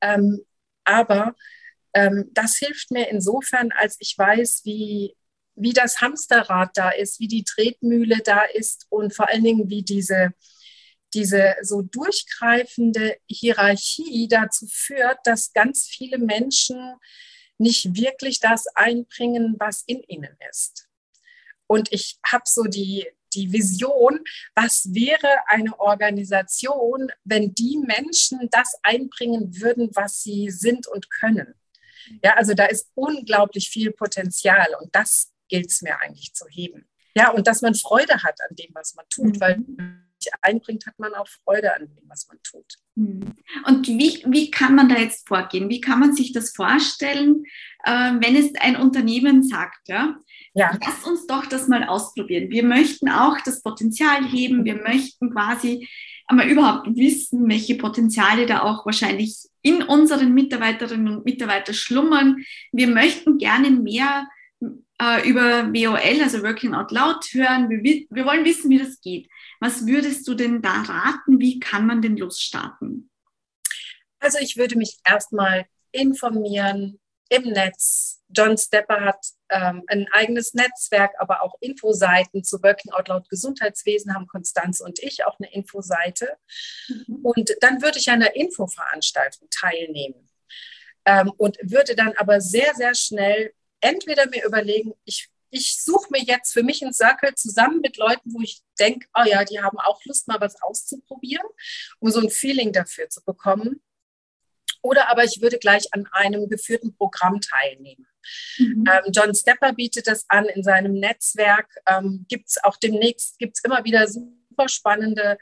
Ähm, 0.00 0.44
aber 0.84 1.34
ähm, 1.94 2.30
das 2.32 2.56
hilft 2.56 2.90
mir 2.90 3.08
insofern, 3.08 3.72
als 3.72 3.96
ich 4.00 4.16
weiß, 4.16 4.62
wie, 4.64 5.16
wie 5.54 5.72
das 5.72 6.00
Hamsterrad 6.00 6.70
da 6.74 6.90
ist, 6.90 7.18
wie 7.20 7.28
die 7.28 7.44
Tretmühle 7.44 8.18
da 8.24 8.42
ist 8.44 8.86
und 8.90 9.14
vor 9.14 9.28
allen 9.28 9.44
Dingen, 9.44 9.70
wie 9.70 9.82
diese, 9.82 10.32
diese 11.14 11.54
so 11.62 11.80
durchgreifende 11.80 13.16
Hierarchie 13.26 14.28
dazu 14.28 14.66
führt, 14.70 15.18
dass 15.24 15.52
ganz 15.54 15.86
viele 15.86 16.18
Menschen 16.18 16.96
nicht 17.58 17.96
wirklich 17.96 18.40
das 18.40 18.66
einbringen, 18.74 19.56
was 19.58 19.82
in 19.86 20.02
ihnen 20.02 20.36
ist. 20.50 20.88
Und 21.66 21.92
ich 21.92 22.18
habe 22.24 22.44
so 22.46 22.64
die, 22.64 23.06
die 23.34 23.52
Vision, 23.52 24.20
was 24.54 24.94
wäre 24.94 25.48
eine 25.48 25.78
Organisation, 25.78 27.10
wenn 27.24 27.54
die 27.54 27.78
Menschen 27.78 28.48
das 28.50 28.78
einbringen 28.82 29.60
würden, 29.60 29.90
was 29.94 30.22
sie 30.22 30.50
sind 30.50 30.86
und 30.86 31.10
können. 31.10 31.54
Ja, 32.22 32.34
also 32.34 32.54
da 32.54 32.66
ist 32.66 32.90
unglaublich 32.94 33.68
viel 33.68 33.90
Potenzial 33.90 34.68
und 34.80 34.94
das 34.94 35.32
gilt 35.48 35.70
es 35.70 35.82
mir 35.82 36.00
eigentlich 36.00 36.34
zu 36.34 36.46
heben. 36.48 36.88
Ja, 37.16 37.30
und 37.30 37.46
dass 37.46 37.62
man 37.62 37.74
Freude 37.74 38.22
hat 38.22 38.40
an 38.48 38.54
dem, 38.56 38.70
was 38.74 38.94
man 38.94 39.06
tut, 39.08 39.36
mhm. 39.36 39.40
weil 39.40 39.64
sich 40.26 40.32
einbringt, 40.42 40.86
hat 40.86 40.98
man 40.98 41.14
auch 41.14 41.28
Freude 41.44 41.74
an 41.74 41.82
dem, 41.82 42.08
was 42.08 42.28
man 42.28 42.38
tut. 42.42 42.76
Hm. 42.96 43.20
Und 43.66 43.88
wie, 43.88 44.22
wie 44.26 44.50
kann 44.50 44.74
man 44.74 44.88
da 44.88 44.96
jetzt 44.96 45.26
vorgehen? 45.26 45.68
Wie 45.68 45.80
kann 45.80 46.00
man 46.00 46.14
sich 46.14 46.32
das 46.32 46.54
vorstellen, 46.54 47.44
äh, 47.84 48.12
wenn 48.20 48.36
es 48.36 48.54
ein 48.60 48.76
Unternehmen 48.76 49.42
sagt, 49.42 49.88
ja, 49.88 50.16
ja, 50.54 50.70
lass 50.84 51.04
uns 51.04 51.26
doch 51.26 51.46
das 51.46 51.68
mal 51.68 51.84
ausprobieren. 51.84 52.50
Wir 52.50 52.64
möchten 52.64 53.10
auch 53.10 53.38
das 53.44 53.62
Potenzial 53.62 54.24
heben, 54.24 54.64
wir 54.64 54.76
möchten 54.76 55.30
quasi 55.30 55.86
einmal 56.26 56.48
überhaupt 56.48 56.88
wissen, 56.96 57.48
welche 57.48 57.76
Potenziale 57.76 58.46
da 58.46 58.62
auch 58.62 58.86
wahrscheinlich 58.86 59.36
in 59.62 59.82
unseren 59.82 60.32
Mitarbeiterinnen 60.32 61.16
und 61.16 61.24
Mitarbeitern 61.24 61.74
schlummern. 61.74 62.44
Wir 62.72 62.88
möchten 62.88 63.36
gerne 63.36 63.70
mehr 63.70 64.26
äh, 65.00 65.28
über 65.28 65.72
WOL, 65.72 66.22
also 66.22 66.42
Working 66.42 66.74
Out 66.74 66.90
Loud, 66.90 67.24
hören. 67.32 67.68
Wir, 67.68 68.06
wir 68.08 68.24
wollen 68.24 68.44
wissen, 68.44 68.70
wie 68.70 68.78
das 68.78 69.00
geht. 69.00 69.28
Was 69.60 69.86
würdest 69.86 70.26
du 70.28 70.34
denn 70.34 70.62
da 70.62 70.82
raten? 70.82 71.40
Wie 71.40 71.58
kann 71.58 71.86
man 71.86 72.02
denn 72.02 72.16
losstarten? 72.16 73.10
Also 74.18 74.38
ich 74.38 74.56
würde 74.56 74.76
mich 74.76 74.98
erstmal 75.04 75.66
informieren 75.92 77.00
im 77.28 77.42
Netz. 77.44 78.22
John 78.28 78.56
Stepper 78.58 79.00
hat 79.00 79.24
ähm, 79.50 79.82
ein 79.86 80.06
eigenes 80.12 80.54
Netzwerk, 80.54 81.12
aber 81.18 81.42
auch 81.42 81.54
Infoseiten 81.60 82.44
zu 82.44 82.62
Working 82.62 82.92
Out 82.92 83.08
Loud 83.08 83.28
Gesundheitswesen 83.28 84.14
haben 84.14 84.26
Konstanze 84.26 84.84
und 84.84 84.98
ich 85.00 85.24
auch 85.24 85.38
eine 85.38 85.52
Infoseite. 85.52 86.36
Mhm. 86.88 87.20
Und 87.22 87.56
dann 87.60 87.82
würde 87.82 87.98
ich 87.98 88.08
an 88.08 88.22
einer 88.22 88.34
Infoveranstaltung 88.34 89.48
teilnehmen 89.50 90.28
ähm, 91.04 91.32
und 91.36 91.58
würde 91.62 91.94
dann 91.94 92.14
aber 92.16 92.40
sehr, 92.40 92.74
sehr 92.74 92.94
schnell 92.94 93.52
entweder 93.80 94.28
mir 94.28 94.44
überlegen, 94.44 94.94
ich, 95.04 95.28
ich 95.56 95.82
suche 95.82 96.08
mir 96.10 96.22
jetzt 96.22 96.52
für 96.52 96.62
mich 96.62 96.82
einen 96.82 96.92
Circle 96.92 97.34
zusammen 97.34 97.80
mit 97.80 97.96
Leuten, 97.96 98.32
wo 98.32 98.40
ich 98.40 98.62
denke, 98.78 99.08
oh 99.18 99.24
ja, 99.24 99.44
die 99.44 99.60
haben 99.60 99.78
auch 99.78 100.04
Lust, 100.04 100.28
mal 100.28 100.40
was 100.40 100.60
auszuprobieren, 100.62 101.46
um 101.98 102.10
so 102.10 102.20
ein 102.20 102.30
Feeling 102.30 102.72
dafür 102.72 103.08
zu 103.08 103.24
bekommen. 103.24 103.80
Oder 104.82 105.10
aber 105.10 105.24
ich 105.24 105.40
würde 105.40 105.58
gleich 105.58 105.92
an 105.92 106.06
einem 106.12 106.48
geführten 106.48 106.94
Programm 106.96 107.40
teilnehmen. 107.40 108.06
Mhm. 108.58 108.84
Ähm, 108.88 109.12
John 109.12 109.34
Stepper 109.34 109.72
bietet 109.72 110.06
das 110.06 110.26
an 110.28 110.46
in 110.46 110.62
seinem 110.62 110.92
Netzwerk. 110.92 111.68
Ähm, 111.86 112.26
gibt 112.28 112.48
es 112.48 112.62
auch 112.62 112.76
demnächst, 112.76 113.38
gibt 113.38 113.56
es 113.56 113.64
immer 113.64 113.84
wieder 113.84 114.06
super 114.06 114.68
spannende 114.68 115.38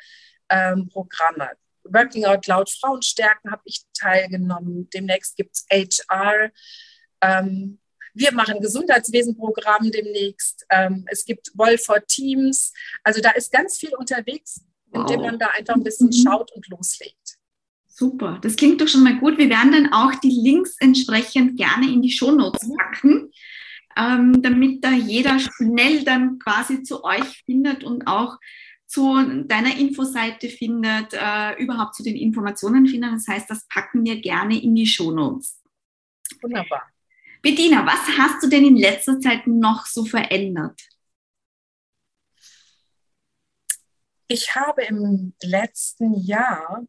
ähm, 0.49 0.89
Programme. 0.89 1.51
Working 1.85 2.25
Out 2.25 2.47
Loud 2.47 2.71
Frauenstärken 2.71 3.51
habe 3.51 3.63
ich 3.67 3.83
teilgenommen. 3.99 4.89
Demnächst 4.91 5.37
gibt 5.37 5.57
es 5.57 5.67
HR. 5.71 6.51
Ähm, 7.21 7.81
wir 8.15 8.33
machen 8.33 8.61
Gesundheitswesenprogramm 8.61 9.91
demnächst. 9.91 10.65
Ähm, 10.71 11.05
es 11.09 11.25
gibt 11.25 11.51
Wolford 11.55 12.07
Teams. 12.09 12.73
Also 13.03 13.21
da 13.21 13.31
ist 13.31 13.53
ganz 13.53 13.77
viel 13.77 13.95
unterwegs, 13.95 14.65
indem 14.93 15.21
man 15.21 15.39
da 15.39 15.49
einfach 15.49 15.75
ein 15.75 15.83
bisschen 15.83 16.07
mhm. 16.07 16.25
schaut 16.25 16.53
und 16.53 16.69
loslegt. 16.69 17.39
Super, 17.87 18.39
das 18.43 18.57
klingt 18.57 18.81
doch 18.81 18.89
schon 18.89 19.05
mal 19.05 19.19
gut. 19.19 19.39
Wir 19.39 19.49
werden 19.49 19.73
dann 19.73 19.93
auch 19.93 20.15
die 20.17 20.31
Links 20.31 20.77
entsprechend 20.81 21.57
gerne 21.57 21.93
in 21.93 22.03
die 22.03 22.11
Shownotes 22.11 22.69
packen, 22.77 23.31
ähm, 23.97 24.43
damit 24.43 24.85
da 24.85 24.91
jeder 24.91 25.39
schnell 25.39 26.03
dann 26.03 26.39
quasi 26.41 26.83
zu 26.83 27.05
euch 27.05 27.45
findet 27.45 27.85
und 27.85 28.07
auch 28.09 28.39
zu 28.87 29.45
deiner 29.45 29.77
Infoseite 29.77 30.49
findet, 30.49 31.13
äh, 31.13 31.55
überhaupt 31.63 31.95
zu 31.95 32.03
den 32.03 32.17
Informationen 32.17 32.87
findet. 32.87 33.13
Das 33.13 33.29
heißt, 33.29 33.49
das 33.49 33.67
packen 33.69 34.05
wir 34.05 34.21
gerne 34.21 34.61
in 34.61 34.75
die 34.75 34.87
Shownotes. 34.87 35.61
Wunderbar. 36.43 36.94
Bettina, 37.45 37.85
was 37.85 38.17
hast 38.17 38.43
du 38.43 38.49
denn 38.49 38.65
in 38.65 38.77
letzter 38.79 39.21
Zeit 39.21 39.47
noch 39.47 39.85
so 39.85 40.07
verändert? 40.07 40.81
Ich 44.29 44.55
habe 44.55 44.85
im 44.85 45.35
letzten 45.43 46.15
Jahr 46.15 46.87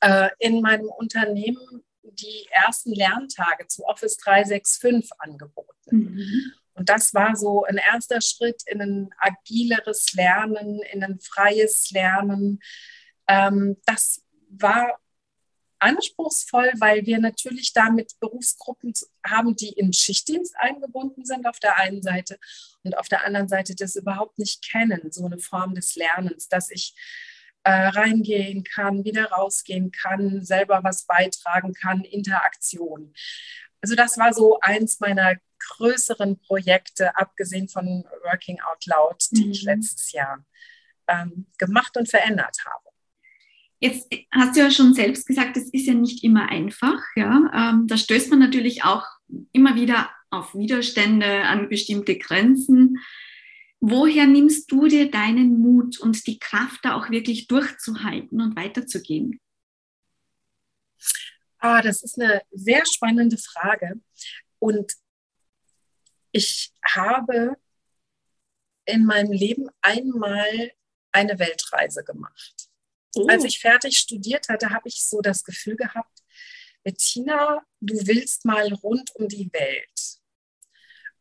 äh, 0.00 0.28
in 0.38 0.60
meinem 0.60 0.86
Unternehmen 0.86 1.82
die 2.04 2.46
ersten 2.52 2.92
Lerntage 2.92 3.66
zu 3.66 3.84
Office 3.84 4.16
365 4.18 5.10
angeboten. 5.18 5.74
Mhm. 5.90 6.52
Und 6.74 6.88
das 6.88 7.12
war 7.12 7.34
so 7.34 7.64
ein 7.64 7.78
erster 7.78 8.20
Schritt 8.20 8.62
in 8.66 8.80
ein 8.80 9.10
agileres 9.18 10.12
Lernen, 10.12 10.80
in 10.92 11.02
ein 11.02 11.18
freies 11.18 11.90
Lernen. 11.90 12.60
Ähm, 13.26 13.76
das 13.86 14.22
war 14.50 15.00
anspruchsvoll, 15.80 16.72
weil 16.78 17.06
wir 17.06 17.18
natürlich 17.18 17.72
damit 17.72 18.12
Berufsgruppen 18.20 18.92
haben, 19.26 19.56
die 19.56 19.70
in 19.70 19.92
Schichtdienst 19.92 20.54
eingebunden 20.58 21.24
sind 21.24 21.46
auf 21.46 21.58
der 21.58 21.76
einen 21.78 22.02
Seite 22.02 22.38
und 22.84 22.96
auf 22.96 23.08
der 23.08 23.24
anderen 23.24 23.48
Seite 23.48 23.74
das 23.74 23.96
überhaupt 23.96 24.38
nicht 24.38 24.62
kennen, 24.68 25.10
so 25.10 25.24
eine 25.24 25.38
Form 25.38 25.74
des 25.74 25.96
Lernens, 25.96 26.48
dass 26.48 26.70
ich 26.70 26.94
äh, 27.64 27.70
reingehen 27.70 28.64
kann, 28.64 29.04
wieder 29.04 29.26
rausgehen 29.26 29.90
kann, 29.90 30.44
selber 30.44 30.80
was 30.82 31.04
beitragen 31.04 31.74
kann, 31.74 32.02
Interaktion. 32.04 33.12
Also 33.82 33.94
das 33.94 34.18
war 34.18 34.32
so 34.32 34.60
eins 34.60 35.00
meiner 35.00 35.36
größeren 35.76 36.38
Projekte, 36.40 37.16
abgesehen 37.16 37.68
von 37.68 38.04
Working 38.24 38.60
Out 38.60 38.86
Loud, 38.86 39.26
die 39.30 39.46
mhm. 39.46 39.50
ich 39.52 39.62
letztes 39.62 40.12
Jahr 40.12 40.44
ähm, 41.06 41.46
gemacht 41.58 41.96
und 41.96 42.08
verändert 42.08 42.56
habe. 42.64 42.89
Jetzt 43.80 44.12
hast 44.30 44.56
du 44.56 44.60
ja 44.60 44.70
schon 44.70 44.92
selbst 44.92 45.26
gesagt, 45.26 45.56
es 45.56 45.70
ist 45.70 45.86
ja 45.86 45.94
nicht 45.94 46.22
immer 46.22 46.50
einfach. 46.50 47.02
Ja? 47.16 47.50
Ähm, 47.54 47.86
da 47.86 47.96
stößt 47.96 48.30
man 48.30 48.38
natürlich 48.38 48.84
auch 48.84 49.06
immer 49.52 49.74
wieder 49.74 50.10
auf 50.28 50.54
Widerstände, 50.54 51.42
an 51.44 51.68
bestimmte 51.68 52.18
Grenzen. 52.18 52.98
Woher 53.80 54.26
nimmst 54.26 54.70
du 54.70 54.86
dir 54.86 55.10
deinen 55.10 55.60
Mut 55.60 55.98
und 55.98 56.26
die 56.26 56.38
Kraft, 56.38 56.80
da 56.84 56.94
auch 56.94 57.10
wirklich 57.10 57.46
durchzuhalten 57.46 58.42
und 58.42 58.54
weiterzugehen? 58.54 59.40
Ah, 61.58 61.80
das 61.80 62.02
ist 62.02 62.20
eine 62.20 62.42
sehr 62.50 62.84
spannende 62.84 63.38
Frage. 63.38 64.00
Und 64.58 64.92
ich 66.32 66.70
habe 66.86 67.56
in 68.84 69.06
meinem 69.06 69.32
Leben 69.32 69.68
einmal 69.80 70.72
eine 71.12 71.38
Weltreise 71.38 72.04
gemacht. 72.04 72.69
Oh. 73.16 73.26
Als 73.28 73.44
ich 73.44 73.58
fertig 73.58 73.98
studiert 73.98 74.48
hatte, 74.48 74.70
habe 74.70 74.88
ich 74.88 75.04
so 75.04 75.20
das 75.20 75.44
Gefühl 75.44 75.76
gehabt, 75.76 76.20
Bettina, 76.82 77.62
du 77.80 77.94
willst 78.06 78.44
mal 78.44 78.72
rund 78.72 79.14
um 79.16 79.28
die 79.28 79.50
Welt. 79.52 80.20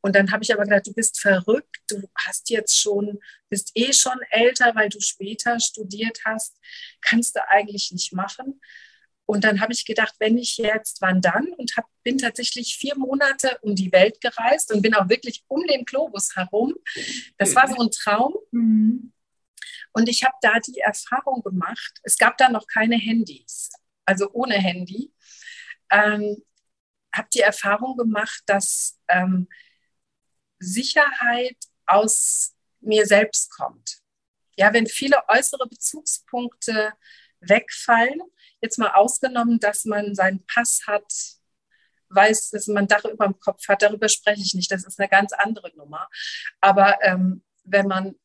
Und 0.02 0.16
dann 0.16 0.32
habe 0.32 0.44
ich 0.44 0.54
aber 0.54 0.64
gedacht, 0.64 0.88
du 0.88 0.94
bist 0.94 1.20
verrückt, 1.20 1.78
du 1.90 2.02
hast 2.16 2.50
jetzt 2.50 2.80
schon, 2.80 3.20
bist 3.50 3.72
eh 3.76 3.92
schon 3.92 4.18
älter, 4.30 4.74
weil 4.76 4.90
du 4.90 5.02
später 5.02 5.60
studiert 5.60 6.20
hast, 6.26 6.58
kannst 7.02 7.36
du 7.36 7.46
eigentlich 7.50 7.92
nicht 7.92 8.14
machen. 8.14 8.62
Und 9.26 9.44
dann 9.44 9.62
habe 9.62 9.74
ich 9.74 9.86
gedacht, 9.86 10.16
wenn 10.20 10.38
ich 10.38 10.58
jetzt, 10.58 11.02
wann 11.02 11.22
dann? 11.22 11.50
Und 11.54 11.76
hab, 11.78 11.86
bin 12.04 12.18
tatsächlich 12.18 12.78
vier 12.78 12.96
Monate 12.98 13.60
um 13.62 13.76
die 13.76 13.92
Welt 13.92 14.22
gereist 14.22 14.74
und 14.74 14.82
bin 14.82 14.96
auch 14.96 15.10
wirklich 15.10 15.44
um 15.48 15.68
den 15.68 15.86
Globus 15.86 16.36
herum. 16.36 16.74
Das 17.38 17.54
war 17.54 17.68
so 17.68 17.80
ein 17.80 17.92
Traum. 17.92 18.34
Mhm. 18.52 19.12
Und 19.92 20.10
ich 20.10 20.24
habe 20.24 20.36
da 20.42 20.60
die 20.60 20.80
Erfahrung 20.80 21.42
gemacht, 21.42 22.00
es 22.04 22.18
gab 22.18 22.38
da 22.38 22.50
noch 22.50 22.68
keine 22.68 22.98
Handys, 22.98 23.70
also 24.06 24.30
ohne 24.32 24.56
Handy. 24.56 25.14
Ähm, 25.92 26.44
habe 27.14 27.28
die 27.34 27.42
Erfahrung 27.42 27.98
gemacht, 27.98 28.44
dass 28.46 29.00
ähm, 29.08 29.48
Sicherheit 30.60 31.58
aus 31.86 32.56
mir 32.82 33.06
selbst 33.06 33.52
kommt. 33.52 34.00
Ja, 34.58 34.74
wenn 34.74 34.88
viele 34.88 35.18
äußere 35.28 35.68
Bezugspunkte 35.68 36.94
wegfallen, 37.40 38.22
jetzt 38.62 38.78
mal 38.78 38.92
ausgenommen, 38.92 39.60
dass 39.60 39.86
man 39.86 40.16
seinen 40.16 40.46
Pass 40.46 40.82
hat, 40.86 41.12
weiß, 42.10 42.50
dass 42.52 42.68
man 42.68 42.88
Dach 42.88 43.06
über 43.06 43.26
dem 43.26 43.40
Kopf 43.40 43.68
hat, 43.68 43.82
darüber 43.82 44.10
spreche 44.10 44.42
ich 44.42 44.54
nicht, 44.54 44.72
das 44.72 44.86
ist 44.86 45.00
eine 45.00 45.10
ganz 45.10 45.32
andere 45.34 45.76
Nummer. 45.76 46.10
Aber 46.60 46.98
ähm, 47.04 47.44
wenn 47.64 47.88
man 47.88 48.16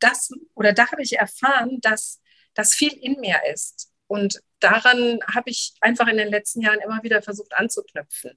das, 0.00 0.30
oder 0.54 0.72
da 0.72 0.90
habe 0.90 1.02
ich 1.02 1.18
erfahren, 1.18 1.78
dass 1.80 2.20
das 2.54 2.74
viel 2.74 2.92
in 2.92 3.20
mir 3.20 3.40
ist. 3.52 3.92
Und 4.06 4.42
daran 4.58 5.20
habe 5.32 5.50
ich 5.50 5.74
einfach 5.80 6.08
in 6.08 6.16
den 6.16 6.28
letzten 6.28 6.62
Jahren 6.62 6.80
immer 6.80 7.02
wieder 7.02 7.22
versucht 7.22 7.54
anzuknüpfen. 7.54 8.32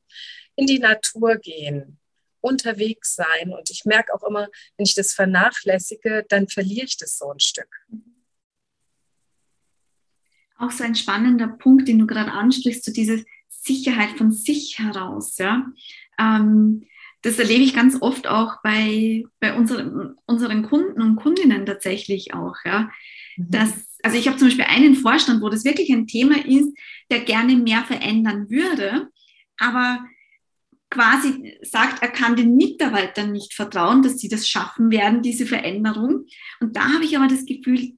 In 0.55 0.67
die 0.67 0.79
Natur 0.79 1.37
gehen, 1.37 1.99
unterwegs 2.41 3.15
sein. 3.15 3.53
Und 3.53 3.71
ich 3.71 3.85
merke 3.85 4.13
auch 4.13 4.23
immer, 4.23 4.49
wenn 4.77 4.85
ich 4.85 4.93
das 4.93 5.13
vernachlässige, 5.13 6.25
dann 6.29 6.47
verliere 6.47 6.85
ich 6.85 6.97
das 6.97 7.17
so 7.17 7.31
ein 7.31 7.39
Stück. 7.39 7.69
Auch 10.57 10.71
so 10.71 10.83
ein 10.83 10.95
spannender 10.95 11.47
Punkt, 11.47 11.87
den 11.87 11.99
du 11.99 12.05
gerade 12.05 12.31
ansprichst, 12.31 12.85
so 12.85 12.93
diese 12.93 13.25
Sicherheit 13.49 14.17
von 14.17 14.31
sich 14.31 14.77
heraus. 14.77 15.37
Ja? 15.37 15.65
Ähm, 16.19 16.85
das 17.23 17.39
erlebe 17.39 17.63
ich 17.63 17.73
ganz 17.73 18.01
oft 18.01 18.27
auch 18.27 18.61
bei, 18.63 19.23
bei 19.39 19.55
unseren, 19.55 20.15
unseren 20.25 20.63
Kunden 20.63 21.01
und 21.01 21.15
Kundinnen 21.15 21.65
tatsächlich 21.65 22.33
auch. 22.33 22.55
Ja. 22.65 22.91
Mhm. 23.37 23.73
Also 24.03 24.17
ich 24.17 24.27
habe 24.27 24.37
zum 24.37 24.49
Beispiel 24.49 24.65
einen 24.67 24.95
Vorstand, 24.95 25.41
wo 25.41 25.49
das 25.49 25.63
wirklich 25.63 25.89
ein 25.91 26.05
Thema 26.05 26.45
ist, 26.45 26.77
der 27.09 27.21
gerne 27.21 27.55
mehr 27.55 27.83
verändern 27.85 28.49
würde, 28.49 29.07
aber 29.57 30.05
quasi 30.89 31.57
sagt, 31.61 32.03
er 32.03 32.09
kann 32.09 32.35
den 32.35 32.57
Mitarbeitern 32.57 33.31
nicht 33.31 33.53
vertrauen, 33.53 34.03
dass 34.03 34.17
sie 34.17 34.27
das 34.27 34.47
schaffen 34.47 34.91
werden, 34.91 35.21
diese 35.21 35.45
Veränderung. 35.45 36.25
Und 36.59 36.75
da 36.75 36.93
habe 36.93 37.05
ich 37.05 37.17
aber 37.17 37.27
das 37.27 37.45
Gefühl, 37.45 37.93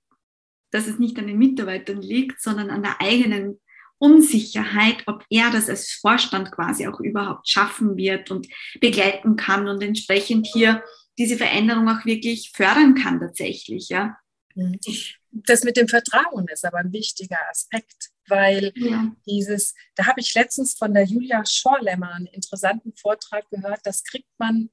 dass 0.71 0.87
es 0.87 0.99
nicht 0.99 1.17
an 1.17 1.27
den 1.27 1.39
Mitarbeitern 1.39 2.01
liegt, 2.01 2.41
sondern 2.41 2.69
an 2.69 2.83
der 2.83 3.01
eigenen 3.01 3.59
Unsicherheit, 3.97 5.03
ob 5.07 5.23
er 5.29 5.51
das 5.51 5.69
als 5.69 5.91
Vorstand 5.91 6.51
quasi 6.51 6.87
auch 6.87 6.99
überhaupt 6.99 7.47
schaffen 7.47 7.95
wird 7.97 8.29
und 8.31 8.47
begleiten 8.79 9.35
kann 9.35 9.67
und 9.67 9.81
entsprechend 9.81 10.47
hier 10.47 10.83
diese 11.17 11.37
Veränderung 11.37 11.87
auch 11.87 12.05
wirklich 12.05 12.51
fördern 12.53 12.95
kann 12.95 13.19
tatsächlich, 13.19 13.89
ja. 13.89 14.17
Mhm. 14.55 14.79
Das 15.31 15.63
mit 15.63 15.75
dem 15.75 15.87
Vertrauen 15.87 16.47
ist 16.47 16.65
aber 16.65 16.77
ein 16.77 16.93
wichtiger 16.93 17.39
Aspekt, 17.49 18.11
weil 18.27 18.71
ja. 18.75 19.13
dieses, 19.27 19.75
da 19.95 20.05
habe 20.05 20.21
ich 20.21 20.33
letztens 20.33 20.75
von 20.75 20.93
der 20.93 21.03
Julia 21.03 21.45
Schorlemmer 21.45 22.13
einen 22.13 22.27
interessanten 22.27 22.93
Vortrag 22.95 23.49
gehört, 23.49 23.81
das 23.83 24.03
kriegt 24.03 24.29
man, 24.37 24.69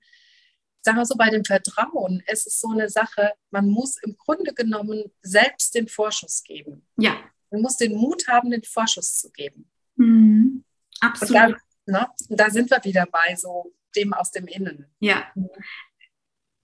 sagen 0.82 0.98
wir 0.98 1.06
so, 1.06 1.16
bei 1.16 1.30
dem 1.30 1.44
Vertrauen, 1.44 2.22
es 2.26 2.46
ist 2.46 2.60
so 2.60 2.70
eine 2.70 2.88
Sache, 2.88 3.32
man 3.50 3.68
muss 3.68 3.96
im 4.02 4.16
Grunde 4.16 4.54
genommen 4.54 5.10
selbst 5.20 5.74
den 5.74 5.88
Vorschuss 5.88 6.44
geben. 6.44 6.86
Ja. 6.96 7.16
Man 7.52 7.62
muss 7.62 7.76
den 7.76 7.94
Mut 7.94 8.26
haben, 8.28 8.50
den 8.50 8.62
Vorschuss 8.62 9.18
zu 9.18 9.30
geben. 9.30 9.70
Mhm. 9.96 10.64
Absolut. 11.00 11.54
Und 11.86 11.94
da, 11.94 12.00
ne, 12.00 12.08
da 12.30 12.50
sind 12.50 12.70
wir 12.70 12.82
wieder 12.84 13.06
bei 13.10 13.34
so 13.36 13.72
dem 13.96 14.12
aus 14.12 14.30
dem 14.30 14.46
Innen. 14.46 14.86
Ja. 15.00 15.30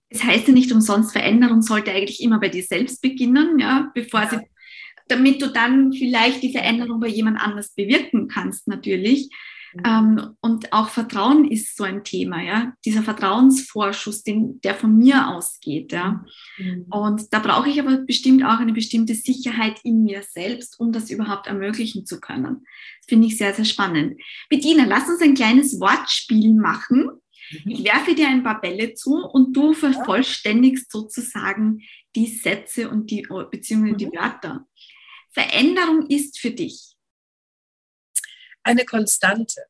Es 0.08 0.24
heißt 0.24 0.48
ja 0.48 0.54
nicht 0.54 0.72
umsonst, 0.72 1.12
Veränderung 1.12 1.60
sollte 1.60 1.92
eigentlich 1.92 2.22
immer 2.22 2.40
bei 2.40 2.48
dir 2.48 2.62
selbst 2.62 3.02
beginnen, 3.02 3.58
ja, 3.58 3.90
bevor 3.94 4.22
ja. 4.22 4.30
sie, 4.30 4.38
damit 5.08 5.42
du 5.42 5.48
dann 5.48 5.92
vielleicht 5.92 6.42
die 6.42 6.52
Veränderung 6.52 7.00
bei 7.00 7.08
jemand 7.08 7.38
anders 7.38 7.74
bewirken 7.74 8.28
kannst, 8.28 8.68
natürlich. 8.68 9.28
Mhm. 9.74 9.82
Ähm, 9.84 10.36
und 10.40 10.72
auch 10.72 10.88
Vertrauen 10.88 11.50
ist 11.50 11.76
so 11.76 11.84
ein 11.84 12.04
Thema, 12.04 12.42
ja. 12.42 12.72
Dieser 12.84 13.02
Vertrauensvorschuss, 13.02 14.22
den, 14.22 14.60
der 14.62 14.74
von 14.74 14.96
mir 14.96 15.28
ausgeht, 15.28 15.92
ja. 15.92 16.24
Mhm. 16.58 16.86
Und 16.90 17.32
da 17.32 17.38
brauche 17.38 17.68
ich 17.68 17.80
aber 17.80 17.98
bestimmt 17.98 18.44
auch 18.44 18.58
eine 18.58 18.72
bestimmte 18.72 19.14
Sicherheit 19.14 19.80
in 19.84 20.04
mir 20.04 20.22
selbst, 20.22 20.78
um 20.80 20.92
das 20.92 21.10
überhaupt 21.10 21.46
ermöglichen 21.46 22.06
zu 22.06 22.20
können. 22.20 22.64
Das 23.00 23.08
finde 23.08 23.26
ich 23.26 23.36
sehr, 23.36 23.54
sehr 23.54 23.64
spannend. 23.64 24.20
Bettina, 24.48 24.84
lass 24.86 25.08
uns 25.08 25.20
ein 25.20 25.34
kleines 25.34 25.78
Wortspiel 25.80 26.54
machen. 26.54 27.10
Mhm. 27.64 27.70
Ich 27.70 27.84
werfe 27.84 28.14
dir 28.14 28.28
ein 28.28 28.42
paar 28.42 28.60
Bälle 28.60 28.94
zu 28.94 29.16
und 29.16 29.56
du 29.56 29.74
vervollständigst 29.74 30.90
sozusagen 30.90 31.80
die 32.16 32.26
Sätze 32.26 32.88
und 32.88 33.10
die 33.10 33.26
beziehungsweise 33.50 33.96
die 33.96 34.06
mhm. 34.06 34.12
Wörter. 34.12 34.66
Veränderung 35.30 36.06
ist 36.06 36.38
für 36.38 36.50
dich 36.50 36.96
eine 38.68 38.84
Konstante. 38.84 39.64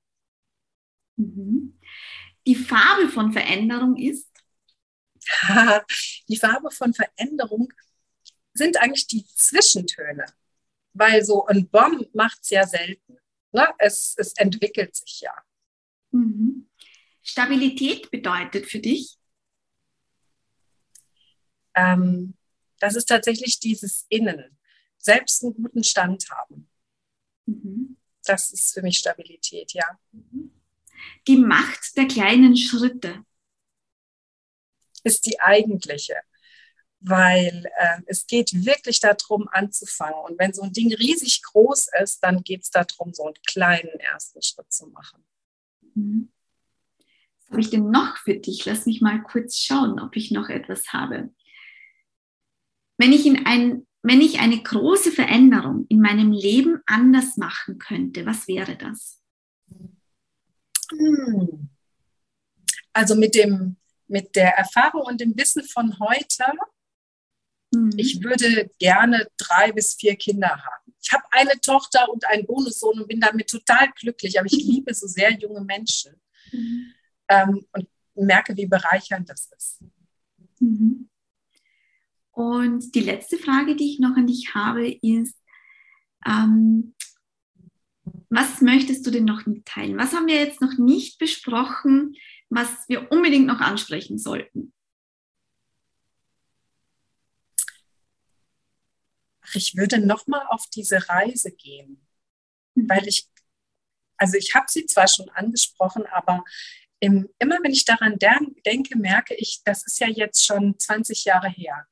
Mhm. 1.17 1.79
Die 2.47 2.57
Farbe 2.57 3.09
von 3.09 3.33
Veränderung 3.33 3.97
ist? 3.97 4.29
die 6.29 6.37
Farbe 6.37 6.71
von 6.71 6.93
Veränderung 6.93 7.73
sind 8.55 8.77
eigentlich 8.77 9.07
die 9.07 9.25
Zwischentöne, 9.25 10.25
weil 10.95 11.25
so 11.25 11.47
ein 11.47 11.69
Bomb 11.69 12.13
macht 12.15 12.41
es 12.43 12.51
ja 12.51 12.67
selten. 12.67 13.19
Ne? 13.53 13.69
Es, 13.79 14.15
es 14.17 14.33
entwickelt 14.37 14.97
sich 14.97 15.21
ja. 15.21 15.35
Mhm. 16.11 16.69
Stabilität 17.23 18.11
bedeutet 18.11 18.67
für 18.67 18.81
dich? 18.81 19.17
Ähm, 21.75 22.35
das 22.81 22.97
ist 22.97 23.07
tatsächlich 23.07 23.61
dieses 23.61 24.07
Innen, 24.09 24.59
selbst 24.99 25.45
einen 25.45 25.55
guten 25.55 25.85
Stand 25.85 26.29
haben. 26.31 26.69
Mhm. 27.47 27.98
Das 28.29 28.53
ist 28.53 28.75
für 28.75 28.83
mich 28.83 28.99
Stabilität, 28.99 29.73
ja. 29.73 29.85
Die 31.27 31.37
Macht 31.37 31.97
der 31.97 32.07
kleinen 32.07 32.57
Schritte 32.57 33.25
ist 35.05 35.27
die 35.27 35.41
eigentliche, 35.41 36.17
weil 37.01 37.65
äh, 37.77 38.01
es 38.07 38.27
geht 38.27 38.65
wirklich 38.67 39.01
darum, 39.01 39.49
anzufangen. 39.49 40.21
Und 40.25 40.39
wenn 40.39 40.53
so 40.53 40.63
ein 40.63 40.73
Ding 40.73 40.93
riesig 40.93 41.43
groß 41.43 41.89
ist, 42.03 42.21
dann 42.21 42.43
geht 42.43 42.63
es 42.63 42.71
darum, 42.71 43.15
so 43.15 43.25
einen 43.25 43.37
kleinen 43.47 44.01
ersten 44.01 44.43
Schritt 44.43 44.73
zu 44.73 44.89
machen. 44.89 45.25
Mhm 45.95 46.33
habe 47.51 47.61
ich 47.61 47.71
denn 47.71 47.91
noch 47.91 48.17
für 48.19 48.35
dich? 48.35 48.65
Lass 48.67 48.87
mich 48.87 49.01
mal 49.01 49.23
kurz 49.23 49.57
schauen, 49.57 50.01
ob 50.01 50.17
ich 50.17 50.31
noch 50.31 50.49
etwas 50.49 50.93
habe. 50.93 51.31
Wenn 52.99 53.13
ich, 53.13 53.27
in 53.27 53.47
ein, 53.47 53.87
wenn 54.03 54.21
ich 54.21 54.41
eine 54.41 54.63
große 54.63 55.13
Veränderung 55.13 55.87
in 55.89 56.01
meinem 56.01 56.33
Leben 56.33 56.81
anders 56.87 57.37
machen 57.37 57.79
könnte, 57.79 58.25
was 58.27 58.47
wäre 58.49 58.77
das? 58.77 59.21
Hm. 60.91 61.69
Also 62.93 63.15
mit, 63.15 63.35
dem, 63.35 63.77
mit 64.07 64.35
der 64.35 64.57
Erfahrung 64.57 65.03
und 65.03 65.21
dem 65.21 65.37
Wissen 65.37 65.65
von 65.65 65.99
heute, 65.99 66.45
mhm. 67.73 67.93
ich 67.97 68.23
würde 68.23 68.71
gerne 68.79 69.29
drei 69.37 69.73
bis 69.73 69.95
vier 69.95 70.17
Kinder 70.17 70.49
haben. 70.49 70.95
Ich 71.01 71.13
habe 71.13 71.25
eine 71.31 71.61
Tochter 71.61 72.09
und 72.09 72.27
einen 72.27 72.47
Bonussohn 72.47 73.01
und 73.01 73.09
bin 73.09 73.21
damit 73.21 73.49
total 73.49 73.89
glücklich, 73.93 74.39
aber 74.39 74.47
ich 74.47 74.65
liebe 74.65 74.93
so 74.95 75.07
sehr 75.07 75.33
junge 75.33 75.61
Menschen. 75.61 76.21
Mhm 76.53 76.95
ähm, 77.29 77.67
und 77.73 77.89
merke, 78.15 78.57
wie 78.57 78.67
bereichernd 78.67 79.29
das 79.29 79.51
ist. 79.57 79.85
Mhm. 80.61 81.09
Und 82.39 82.95
die 82.95 83.01
letzte 83.01 83.37
Frage, 83.37 83.75
die 83.75 83.95
ich 83.95 83.99
noch 83.99 84.17
an 84.17 84.29
dich 84.29 84.55
habe, 84.55 84.89
ist, 84.89 85.37
ähm, 86.25 86.95
was 88.31 88.61
möchtest 88.61 89.05
du 89.05 89.11
denn 89.11 89.25
noch 89.25 89.45
mitteilen? 89.47 89.99
Was 89.99 90.13
haben 90.13 90.29
wir 90.29 90.37
jetzt 90.37 90.61
noch 90.61 90.79
nicht 90.79 91.19
besprochen, 91.19 92.15
was 92.49 92.69
wir 92.87 93.11
unbedingt 93.11 93.47
noch 93.47 93.59
ansprechen 93.59 94.21
sollten? 94.21 94.73
ich 99.55 99.75
würde 99.77 99.99
noch 99.99 100.29
mal 100.29 100.47
auf 100.51 100.65
diese 100.73 101.09
Reise 101.09 101.51
gehen, 101.51 102.07
mhm. 102.75 102.89
weil 102.89 103.09
ich, 103.09 103.29
also 104.17 104.37
ich 104.37 104.55
habe 104.55 104.67
sie 104.69 104.87
zwar 104.87 105.09
schon 105.09 105.29
angesprochen, 105.31 106.07
aber 106.07 106.45
im, 107.01 107.29
immer 107.41 107.59
wenn 107.65 107.73
ich 107.73 107.85
daran 107.85 108.17
denke, 108.19 108.97
merke 108.97 109.35
ich, 109.35 109.63
das 109.65 109.85
ist 109.85 109.99
ja 109.99 110.07
jetzt 110.07 110.47
schon 110.47 110.79
20 110.79 111.25
Jahre 111.25 111.49
her. 111.49 111.89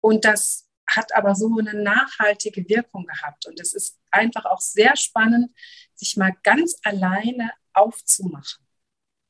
Und 0.00 0.24
das 0.24 0.68
hat 0.86 1.14
aber 1.14 1.34
so 1.34 1.56
eine 1.56 1.74
nachhaltige 1.74 2.68
Wirkung 2.68 3.06
gehabt. 3.06 3.46
Und 3.46 3.60
es 3.60 3.72
ist 3.72 3.98
einfach 4.10 4.44
auch 4.44 4.60
sehr 4.60 4.96
spannend, 4.96 5.54
sich 5.94 6.16
mal 6.16 6.34
ganz 6.42 6.76
alleine 6.82 7.50
aufzumachen. 7.72 8.66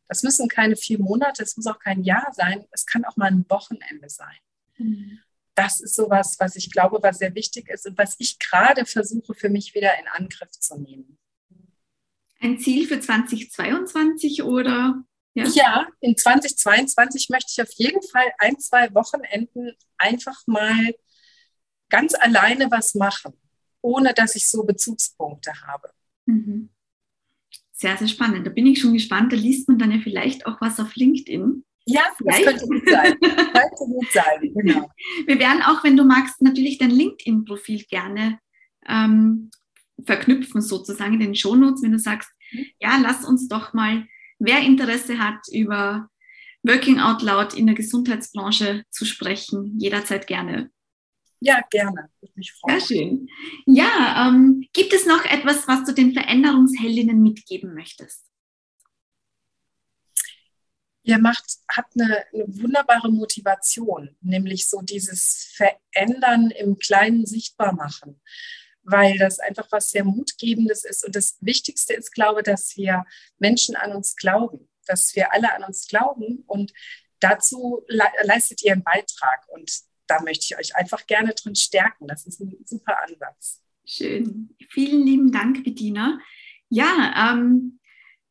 Das 0.09 0.23
müssen 0.23 0.49
keine 0.49 0.77
vier 0.77 0.99
Monate, 0.99 1.43
es 1.43 1.57
muss 1.57 1.67
auch 1.67 1.79
kein 1.79 2.03
Jahr 2.03 2.33
sein, 2.33 2.67
es 2.73 2.85
kann 2.85 3.05
auch 3.05 3.17
mal 3.17 3.31
ein 3.31 3.45
Wochenende 3.49 4.09
sein. 4.09 4.37
Mhm. 4.77 5.21
Das 5.55 5.81
ist 5.81 5.95
sowas, 5.95 6.37
was 6.41 6.57
ich 6.57 6.71
glaube, 6.71 6.99
was 7.03 7.19
sehr 7.19 7.35
wichtig 7.35 7.69
ist 7.69 7.87
und 7.87 7.99
was 7.99 8.17
ich 8.19 8.39
gerade 8.39 8.87
versuche 8.87 9.35
für 9.35 9.51
mich 9.51 9.75
wieder 9.75 9.99
in 10.01 10.09
Angriff 10.09 10.51
zu 10.51 10.81
nehmen. 10.81 11.19
Ein 12.41 12.59
Ziel 12.59 12.89
für 12.89 12.99
2022 12.99 14.43
oder? 14.43 15.05
Ja? 15.35 15.45
ja, 15.55 15.87
in 16.01 16.17
2022 16.17 17.29
möchte 17.31 17.53
ich 17.53 17.63
auf 17.63 17.73
jeden 17.77 18.03
Fall 18.03 18.27
ein, 18.39 18.59
zwei 18.59 18.93
Wochenenden 18.95 19.73
einfach 19.97 20.37
mal 20.47 20.95
ganz 21.89 22.15
alleine 22.15 22.71
was 22.71 22.95
machen, 22.95 23.35
ohne 23.81 24.13
dass 24.13 24.35
ich 24.35 24.49
so 24.49 24.65
Bezugspunkte 24.65 25.53
habe. 25.67 25.91
Mhm. 26.27 26.71
Sehr, 27.73 27.97
sehr 27.97 28.09
spannend. 28.09 28.47
Da 28.47 28.51
bin 28.51 28.67
ich 28.67 28.81
schon 28.81 28.93
gespannt. 28.93 29.33
Da 29.33 29.37
liest 29.37 29.69
man 29.69 29.79
dann 29.79 29.91
ja 29.91 29.99
vielleicht 30.03 30.47
auch 30.47 30.61
was 30.61 30.79
auf 30.81 30.95
LinkedIn. 30.97 31.65
Ja, 31.87 32.03
vielleicht. 32.17 32.47
das 32.47 32.61
könnte 32.61 32.67
gut 32.67 32.89
sein. 32.89 33.19
könnte 33.21 33.85
gut 33.87 34.13
sein, 34.13 34.55
genau. 34.55 34.91
Wir 35.27 35.39
werden 35.39 35.63
auch, 35.63 35.83
wenn 35.83 35.97
du 35.97 36.05
magst, 36.05 36.43
natürlich 36.43 36.79
dein 36.79 36.91
LinkedIn-Profil 36.91 37.85
gerne 37.89 38.39
ähm, 38.87 39.51
verknüpfen 40.05 40.61
sozusagen 40.61 41.15
in 41.15 41.21
den 41.21 41.35
Shownotes, 41.35 41.83
wenn 41.83 41.93
du 41.93 41.99
sagst, 41.99 42.29
mhm. 42.53 42.67
ja, 42.81 42.99
lass 43.03 43.25
uns 43.25 43.49
doch 43.49 43.73
mal, 43.73 44.07
wer 44.41 44.61
Interesse 44.61 45.19
hat, 45.19 45.47
über 45.53 46.09
Working 46.63 46.99
Out 46.99 47.23
Loud 47.23 47.55
in 47.55 47.67
der 47.67 47.77
Gesundheitsbranche 47.77 48.85
zu 48.91 49.05
sprechen, 49.05 49.79
jederzeit 49.79 50.27
gerne. 50.27 50.71
Ja, 51.41 51.63
gerne. 51.71 52.11
Würde 52.21 52.33
mich 52.35 52.53
freuen. 52.53 52.81
Sehr 52.81 52.87
schön. 52.87 53.29
Ja, 53.67 54.29
ähm, 54.29 54.67
gibt 54.73 54.93
es 54.93 55.07
noch 55.07 55.25
etwas, 55.25 55.67
was 55.69 55.85
du 55.85 55.95
den 55.95 56.13
Veränderungsheldinnen 56.13 57.23
mitgeben 57.23 57.73
möchtest? 57.75 58.27
Ihr 61.03 61.19
macht, 61.19 61.45
habt 61.75 61.95
eine, 61.99 62.25
eine, 62.33 62.45
wunderbare 62.47 63.11
Motivation, 63.11 64.17
nämlich 64.21 64.69
so 64.69 64.83
dieses 64.83 65.51
Verändern 65.57 66.51
im 66.51 66.79
Kleinen 66.79 67.25
sichtbar 67.25 67.73
machen 67.73 68.21
weil 68.83 69.19
das 69.19 69.39
einfach 69.39 69.69
was 69.71 69.91
sehr 69.91 70.05
Mutgebendes 70.05 70.85
ist. 70.85 71.05
Und 71.05 71.17
das 71.17 71.37
Wichtigste 71.41 71.95
ist, 71.95 72.13
glaube 72.13 72.41
ich, 72.41 72.45
dass 72.45 72.77
wir 72.77 73.05
Menschen 73.39 73.77
an 73.77 73.93
uns 73.93 74.17
glauben, 74.17 74.69
dass 74.87 75.15
wir 75.15 75.33
alle 75.33 75.55
an 75.55 75.65
uns 75.65 75.87
glauben. 75.89 76.45
Und 76.47 76.73
dazu 77.21 77.85
le 77.89 78.05
leistet 78.23 78.63
ihr 78.63 78.73
einen 78.73 78.85
Beitrag. 78.85 79.47
Und 79.49 79.71
da 80.07 80.23
möchte 80.23 80.47
ich 80.49 80.59
euch 80.59 80.77
einfach 80.77 81.07
gerne 81.07 81.35
drin 81.35 81.55
stärken. 81.55 82.09
Das 82.09 82.27
ist 82.27 82.41
ein 82.41 82.57
super 82.65 83.03
Ansatz. 83.03 83.63
Schön. 83.87 84.57
Vielen 84.69 85.05
lieben 85.05 85.33
Dank, 85.33 85.65
Bediener. 85.65 86.21
Ja, 86.69 87.33
ähm, 87.33 87.81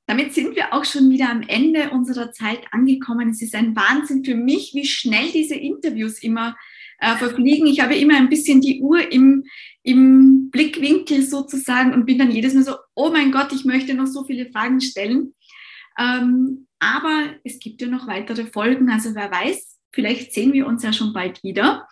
damit 0.10 0.34
sind 0.34 0.56
wir 0.56 0.74
auch 0.74 0.86
schon 0.86 1.10
wieder 1.12 1.30
am 1.30 1.44
Ende 1.44 1.92
unserer 1.92 2.32
Zeit 2.32 2.62
angekommen. 2.72 3.30
Es 3.30 3.42
ist 3.42 3.54
ein 3.54 3.76
Wahnsinn 3.76 4.26
für 4.26 4.36
mich, 4.36 4.74
wie 4.74 4.86
schnell 4.86 5.32
diese 5.32 5.56
Interviews 5.56 6.24
immer 6.24 6.56
äh, 7.00 7.16
verfliegen. 7.16 7.68
Ich 7.68 7.80
habe 7.80 7.96
immer 7.96 8.18
ein 8.18 8.30
bisschen 8.30 8.62
die 8.62 8.82
Uhr 8.82 9.12
im, 9.12 9.46
im 9.84 10.39
Blickwinkel 10.52 11.24
sozusagen 11.24 11.94
und 11.94 12.06
bin 12.06 12.18
dann 12.18 12.32
jedes 12.32 12.54
Mal 12.54 12.64
so, 12.64 12.76
oh 12.96 13.10
mein 13.12 13.32
Gott, 13.32 13.52
ich 13.54 13.66
möchte 13.66 13.94
noch 13.94 14.08
so 14.08 14.24
viele 14.24 14.52
Fragen 14.52 14.82
stellen. 14.82 15.34
Ähm, 15.98 16.68
aber 16.80 17.36
es 17.44 17.60
gibt 17.60 17.82
ja 17.82 17.88
noch 17.88 18.08
weitere 18.08 18.46
Folgen, 18.46 18.90
also 18.90 19.14
wer 19.16 19.32
weiß, 19.32 19.78
vielleicht 19.92 20.34
sehen 20.34 20.54
wir 20.54 20.66
uns 20.66 20.84
ja 20.84 20.94
schon 20.94 21.14
bald 21.14 21.44
wieder. 21.44 21.88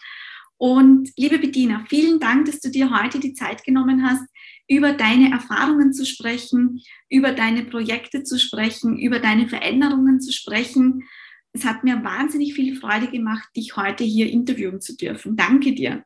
Und 0.58 1.12
liebe 1.18 1.38
Bettina, 1.38 1.86
vielen 1.88 2.20
Dank, 2.20 2.46
dass 2.46 2.60
du 2.60 2.72
dir 2.72 2.90
heute 2.90 3.20
die 3.20 3.34
Zeit 3.34 3.64
genommen 3.64 4.04
hast, 4.04 4.26
über 4.68 4.94
deine 4.94 5.32
Erfahrungen 5.32 5.94
zu 5.94 6.06
sprechen, 6.06 6.82
über 7.10 7.32
deine 7.32 7.64
Projekte 7.64 8.24
zu 8.24 8.40
sprechen, 8.40 8.98
über 8.98 9.20
deine 9.20 9.48
Veränderungen 9.48 10.20
zu 10.20 10.32
sprechen. 10.32 11.04
Es 11.54 11.64
hat 11.64 11.84
mir 11.84 12.04
wahnsinnig 12.04 12.54
viel 12.54 12.76
Freude 12.76 13.08
gemacht, 13.08 13.48
dich 13.56 13.78
heute 13.78 14.04
hier 14.04 14.30
interviewen 14.30 14.82
zu 14.82 14.96
dürfen. 14.98 15.36
Danke 15.36 15.74
dir. 15.74 16.04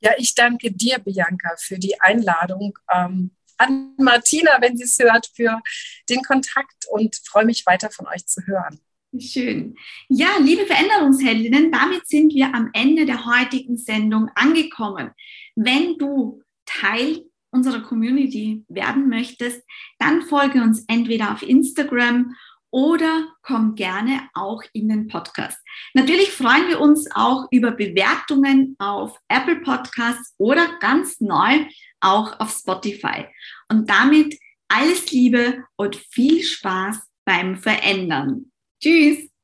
Ja, 0.00 0.12
ich 0.18 0.34
danke 0.34 0.72
dir, 0.72 0.98
Bianca, 0.98 1.54
für 1.58 1.78
die 1.78 2.00
Einladung. 2.00 2.78
Ähm, 2.92 3.30
an 3.58 3.94
Martina, 3.96 4.58
wenn 4.60 4.76
sie 4.76 4.84
es 4.84 4.98
hört, 4.98 5.30
für 5.34 5.60
den 6.08 6.22
Kontakt 6.22 6.86
und 6.90 7.16
freue 7.24 7.46
mich 7.46 7.64
weiter 7.66 7.90
von 7.90 8.06
euch 8.06 8.26
zu 8.26 8.46
hören. 8.46 8.80
Schön. 9.18 9.76
Ja, 10.08 10.36
liebe 10.40 10.66
Veränderungsheldinnen, 10.66 11.72
damit 11.72 12.06
sind 12.06 12.34
wir 12.34 12.54
am 12.54 12.70
Ende 12.74 13.06
der 13.06 13.24
heutigen 13.24 13.78
Sendung 13.78 14.30
angekommen. 14.34 15.10
Wenn 15.54 15.96
du 15.96 16.42
Teil 16.66 17.24
unserer 17.50 17.80
Community 17.82 18.64
werden 18.68 19.08
möchtest, 19.08 19.62
dann 19.98 20.22
folge 20.22 20.60
uns 20.60 20.84
entweder 20.88 21.32
auf 21.32 21.42
Instagram 21.42 22.34
oder 22.76 23.28
komm 23.40 23.74
gerne 23.74 24.28
auch 24.34 24.62
in 24.74 24.90
den 24.90 25.08
Podcast. 25.08 25.58
Natürlich 25.94 26.30
freuen 26.30 26.68
wir 26.68 26.78
uns 26.78 27.08
auch 27.14 27.46
über 27.50 27.70
Bewertungen 27.70 28.76
auf 28.78 29.18
Apple 29.28 29.62
Podcasts 29.62 30.34
oder 30.36 30.78
ganz 30.78 31.18
neu 31.18 31.64
auch 32.00 32.38
auf 32.38 32.50
Spotify. 32.50 33.24
Und 33.70 33.88
damit 33.88 34.38
alles 34.68 35.10
Liebe 35.10 35.64
und 35.76 35.96
viel 35.96 36.42
Spaß 36.42 37.00
beim 37.24 37.56
Verändern. 37.56 38.52
Tschüss! 38.82 39.35